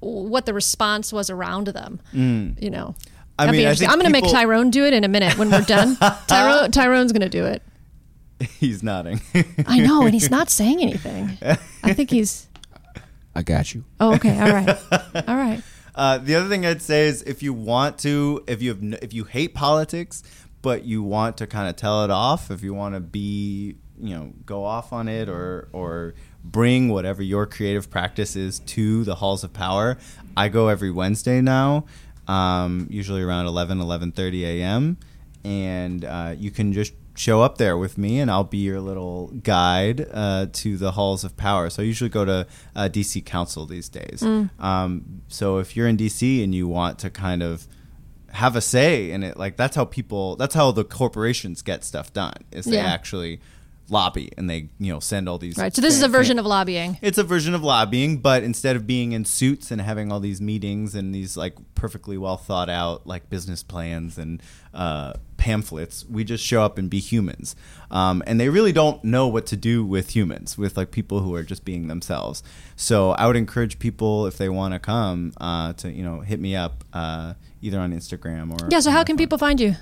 what 0.00 0.44
the 0.46 0.52
response 0.52 1.12
was 1.12 1.30
around 1.30 1.68
them. 1.68 2.00
You 2.12 2.70
know. 2.70 2.94
I 3.38 3.46
That'd 3.46 3.52
be 3.52 3.58
mean, 3.58 3.66
I 3.66 3.70
interesting. 3.70 3.88
think 3.88 3.92
I'm 3.92 4.00
going 4.00 4.12
to 4.12 4.20
make 4.22 4.30
Tyrone 4.32 4.70
do 4.70 4.84
it 4.84 4.92
in 4.94 5.02
a 5.04 5.08
minute 5.08 5.36
when 5.38 5.50
we're 5.50 5.62
done. 5.62 5.96
Tyrone, 6.26 6.70
Tyrone's 6.70 7.12
going 7.12 7.22
to 7.22 7.28
do 7.28 7.44
it. 7.44 7.62
he's 8.58 8.82
nodding. 8.82 9.20
I 9.66 9.78
know, 9.80 10.02
and 10.02 10.14
he's 10.14 10.30
not 10.30 10.50
saying 10.50 10.80
anything. 10.80 11.36
I 11.82 11.94
think 11.94 12.10
he's. 12.10 12.48
I 13.34 13.42
got 13.42 13.74
you. 13.74 13.84
Oh, 13.98 14.14
okay. 14.14 14.38
All 14.40 14.52
right. 14.52 14.68
All 15.28 15.36
right. 15.36 15.62
Uh, 15.94 16.18
the 16.18 16.34
other 16.34 16.48
thing 16.48 16.64
I'd 16.66 16.82
say 16.82 17.06
is 17.06 17.22
if 17.22 17.42
you 17.42 17.52
want 17.52 17.98
to, 17.98 18.44
if 18.46 18.62
you 18.62 18.70
have, 18.70 19.02
if 19.02 19.12
you 19.12 19.24
hate 19.24 19.54
politics, 19.54 20.22
but 20.62 20.84
you 20.84 21.02
want 21.02 21.36
to 21.38 21.46
kind 21.46 21.68
of 21.68 21.76
tell 21.76 22.04
it 22.04 22.10
off, 22.10 22.50
if 22.50 22.62
you 22.62 22.74
want 22.74 22.94
to 22.94 23.00
be, 23.00 23.76
you 24.00 24.14
know, 24.14 24.32
go 24.46 24.64
off 24.64 24.92
on 24.92 25.08
it 25.08 25.28
or 25.28 25.68
or 25.72 26.14
bring 26.44 26.88
whatever 26.88 27.22
your 27.22 27.46
creative 27.46 27.90
practice 27.90 28.36
is 28.36 28.58
to 28.60 29.04
the 29.04 29.16
halls 29.16 29.44
of 29.44 29.52
power. 29.52 29.98
I 30.36 30.48
go 30.48 30.68
every 30.68 30.90
Wednesday 30.90 31.40
now, 31.40 31.86
um, 32.28 32.86
usually 32.90 33.22
around 33.22 33.46
11, 33.46 33.78
11.30 33.78 34.42
a.m. 34.42 34.96
And 35.44 36.04
uh, 36.04 36.34
you 36.36 36.50
can 36.50 36.72
just 36.72 36.94
show 37.16 37.42
up 37.42 37.58
there 37.58 37.78
with 37.78 37.96
me 37.96 38.18
and 38.18 38.30
I'll 38.30 38.42
be 38.44 38.58
your 38.58 38.80
little 38.80 39.28
guide 39.28 40.08
uh, 40.12 40.46
to 40.52 40.76
the 40.76 40.92
halls 40.92 41.22
of 41.22 41.36
power. 41.36 41.70
So 41.70 41.82
I 41.82 41.86
usually 41.86 42.10
go 42.10 42.24
to 42.24 42.46
uh, 42.74 42.88
DC 42.90 43.24
Council 43.24 43.66
these 43.66 43.88
days. 43.88 44.22
Um, 44.58 45.22
so 45.28 45.58
if 45.58 45.76
you're 45.76 45.86
in 45.86 45.96
DC 45.96 46.42
and 46.42 46.54
you 46.54 46.66
want 46.66 46.98
to 47.00 47.10
kind 47.10 47.42
of 47.42 47.68
have 48.32 48.56
a 48.56 48.60
say 48.60 49.10
in 49.12 49.22
it, 49.22 49.36
like 49.36 49.56
that's 49.56 49.76
how 49.76 49.84
people, 49.84 50.34
that's 50.36 50.54
how 50.54 50.72
the 50.72 50.82
corporations 50.84 51.62
get 51.62 51.84
stuff 51.84 52.12
done. 52.12 52.34
Is 52.50 52.64
they 52.64 52.78
actually 52.78 53.40
lobby 53.90 54.30
and 54.38 54.48
they 54.48 54.68
you 54.78 54.92
know 54.92 55.00
send 55.00 55.28
all 55.28 55.38
these. 55.38 55.56
Right. 55.58 55.74
So 55.74 55.82
this 55.82 55.94
is 55.94 56.02
a 56.02 56.08
version 56.08 56.38
of 56.38 56.46
lobbying. 56.46 56.98
it's 57.02 57.18
a 57.18 57.24
version 57.24 57.54
of 57.54 57.62
lobbying, 57.62 58.18
but 58.18 58.42
instead 58.42 58.76
of 58.76 58.86
being 58.86 59.12
in 59.12 59.24
suits 59.24 59.70
and 59.70 59.80
having 59.80 60.10
all 60.10 60.20
these 60.20 60.40
meetings 60.40 60.94
and 60.94 61.14
these 61.14 61.36
like 61.36 61.54
perfectly 61.74 62.16
well 62.16 62.36
thought 62.36 62.70
out 62.70 63.06
like 63.06 63.28
business 63.28 63.62
plans 63.62 64.16
and 64.18 64.42
uh, 64.72 65.14
pamphlets, 65.36 66.04
we 66.06 66.24
just 66.24 66.44
show 66.44 66.62
up 66.62 66.78
and 66.78 66.88
be 66.88 66.98
humans. 66.98 67.54
Um, 67.90 68.22
and 68.26 68.40
they 68.40 68.48
really 68.48 68.72
don't 68.72 69.04
know 69.04 69.28
what 69.28 69.46
to 69.46 69.56
do 69.56 69.84
with 69.84 70.16
humans, 70.16 70.56
with 70.58 70.76
like 70.76 70.90
people 70.90 71.20
who 71.20 71.34
are 71.34 71.42
just 71.42 71.64
being 71.64 71.86
themselves. 71.88 72.42
So 72.76 73.10
I 73.12 73.26
would 73.26 73.36
encourage 73.36 73.78
people 73.78 74.26
if 74.26 74.38
they 74.38 74.48
want 74.48 74.74
to 74.74 74.80
come 74.80 75.32
uh, 75.40 75.74
to 75.74 75.90
you 75.92 76.02
know 76.02 76.20
hit 76.20 76.40
me 76.40 76.56
up 76.56 76.84
uh, 76.92 77.34
either 77.60 77.78
on 77.78 77.92
Instagram 77.92 78.52
or 78.60 78.68
Yeah. 78.70 78.80
So 78.80 78.90
how 78.90 79.04
can 79.04 79.14
phone. 79.14 79.18
people 79.18 79.38
find 79.38 79.60
you? 79.60 79.76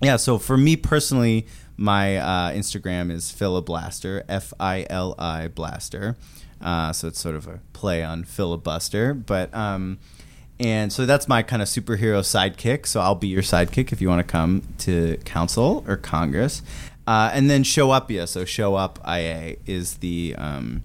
Yeah, 0.00 0.14
so 0.16 0.38
for 0.38 0.56
me 0.56 0.76
personally, 0.76 1.46
my 1.78 2.16
uh, 2.16 2.50
Instagram 2.52 3.10
is 3.10 3.32
Philiblaster, 3.32 4.24
F 4.28 4.52
I 4.60 4.84
L 4.90 5.14
I 5.18 5.48
Blaster. 5.48 6.16
Uh, 6.60 6.92
so 6.92 7.06
it's 7.06 7.20
sort 7.20 7.36
of 7.36 7.46
a 7.46 7.60
play 7.72 8.02
on 8.02 8.24
filibuster, 8.24 9.14
but 9.14 9.54
um, 9.54 9.98
and 10.58 10.92
so 10.92 11.06
that's 11.06 11.28
my 11.28 11.40
kind 11.40 11.62
of 11.62 11.68
superhero 11.68 12.20
sidekick. 12.20 12.84
So 12.84 13.00
I'll 13.00 13.14
be 13.14 13.28
your 13.28 13.42
sidekick 13.42 13.92
if 13.92 14.00
you 14.00 14.08
want 14.08 14.26
to 14.26 14.30
come 14.30 14.64
to 14.78 15.18
council 15.24 15.84
or 15.86 15.96
Congress, 15.96 16.62
uh, 17.06 17.30
and 17.32 17.48
then 17.48 17.62
show 17.62 17.92
up. 17.92 18.10
Yeah, 18.10 18.24
so 18.24 18.44
show 18.44 18.74
up. 18.74 18.98
IA 19.08 19.56
is 19.66 19.98
the 19.98 20.34
um, 20.36 20.82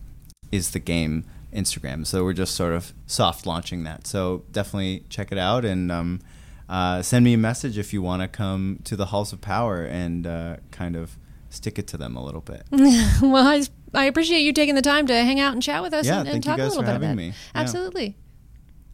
is 0.51 0.71
the 0.71 0.79
game 0.79 1.25
Instagram. 1.51 2.05
So 2.05 2.23
we're 2.23 2.33
just 2.33 2.55
sort 2.55 2.73
of 2.73 2.93
soft 3.07 3.47
launching 3.47 3.83
that. 3.83 4.05
So 4.05 4.43
definitely 4.51 5.05
check 5.09 5.31
it 5.31 5.39
out 5.39 5.65
and 5.65 5.91
um, 5.91 6.19
uh, 6.69 7.01
send 7.01 7.25
me 7.25 7.33
a 7.33 7.37
message 7.37 7.77
if 7.77 7.93
you 7.93 8.01
want 8.01 8.21
to 8.21 8.27
come 8.27 8.79
to 8.85 8.95
the 8.95 9.07
halls 9.07 9.33
of 9.33 9.41
power 9.41 9.83
and 9.83 10.25
uh, 10.25 10.57
kind 10.71 10.95
of 10.95 11.17
stick 11.49 11.77
it 11.77 11.87
to 11.87 11.97
them 11.97 12.15
a 12.15 12.23
little 12.23 12.41
bit. 12.41 12.63
well, 12.71 13.47
I, 13.47 13.63
I 13.93 14.05
appreciate 14.05 14.39
you 14.41 14.53
taking 14.53 14.75
the 14.75 14.81
time 14.81 15.05
to 15.07 15.13
hang 15.13 15.39
out 15.39 15.53
and 15.53 15.61
chat 15.61 15.81
with 15.83 15.93
us 15.93 16.05
Yeah, 16.05 16.19
and, 16.19 16.29
and 16.29 16.43
thank 16.43 16.45
you 16.45 16.51
talk 16.51 16.59
a 16.59 16.63
little 16.63 16.77
for 16.81 16.85
bit 16.85 16.91
having 16.93 17.09
about 17.09 17.17
me. 17.17 17.27
it. 17.29 17.35
Yeah. 17.53 17.61
Absolutely. 17.61 18.15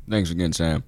Thanks 0.10 0.32
again, 0.32 0.52
Sam. 0.54 0.84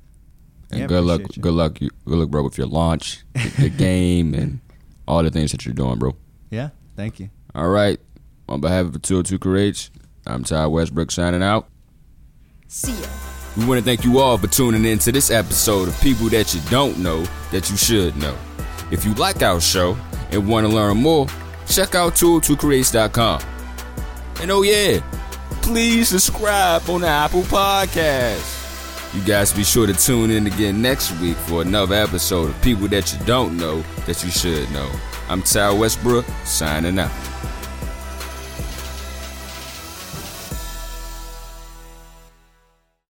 And 0.71 0.81
Yeah, 0.81 0.87
good 0.87 1.03
luck, 1.03 1.21
appreciate 1.21 1.37
you. 1.37 1.41
good 1.43 1.53
luck, 1.53 1.81
you, 1.81 1.89
good 2.05 2.17
luck, 2.17 2.29
bro, 2.29 2.43
with 2.43 2.57
your 2.57 2.67
launch, 2.67 3.23
the, 3.33 3.49
the 3.59 3.69
game, 3.77 4.33
and 4.33 4.59
all 5.07 5.21
the 5.23 5.29
things 5.29 5.51
that 5.51 5.65
you're 5.65 5.73
doing, 5.73 5.97
bro. 5.99 6.15
Yeah, 6.49 6.69
thank 6.95 7.19
you. 7.19 7.29
All 7.55 7.69
right. 7.69 7.99
On 8.49 8.59
behalf 8.59 8.85
of 8.87 8.93
the 8.93 8.99
202 8.99 9.39
Creates, 9.39 9.91
I'm 10.27 10.43
Ty 10.43 10.67
Westbrook 10.67 11.11
signing 11.11 11.43
out. 11.43 11.67
See 12.67 12.93
ya. 12.93 13.07
We 13.57 13.65
want 13.65 13.79
to 13.79 13.85
thank 13.85 14.05
you 14.05 14.19
all 14.19 14.37
for 14.37 14.47
tuning 14.47 14.85
in 14.85 14.97
to 14.99 15.11
this 15.11 15.29
episode 15.29 15.89
of 15.89 15.99
People 15.99 16.29
That 16.29 16.53
You 16.53 16.61
Don't 16.69 16.97
Know 16.99 17.25
That 17.51 17.69
You 17.69 17.75
Should 17.75 18.15
Know. 18.15 18.37
If 18.91 19.03
you 19.03 19.13
like 19.15 19.41
our 19.41 19.59
show 19.59 19.97
and 20.31 20.47
want 20.47 20.65
to 20.65 20.73
learn 20.73 20.97
more, 20.97 21.27
check 21.67 21.93
out 21.93 22.13
202creates.com. 22.13 23.41
And 24.41 24.51
oh 24.51 24.61
yeah, 24.61 25.01
please 25.61 26.09
subscribe 26.09 26.89
on 26.89 27.01
the 27.01 27.07
Apple 27.07 27.41
Podcast. 27.43 28.59
You 29.13 29.21
guys 29.23 29.51
be 29.51 29.65
sure 29.65 29.85
to 29.85 29.93
tune 29.93 30.31
in 30.31 30.47
again 30.47 30.81
next 30.81 31.11
week 31.19 31.35
for 31.35 31.61
another 31.61 31.95
episode 31.95 32.49
of 32.51 32.61
People 32.61 32.87
That 32.87 33.11
You 33.11 33.19
Don't 33.25 33.57
Know 33.57 33.81
That 34.05 34.23
You 34.23 34.31
Should 34.31 34.71
Know. 34.71 34.89
I'm 35.27 35.41
Ty 35.41 35.73
Westbrook, 35.73 36.25
signing 36.45 36.97
out. 36.99 37.11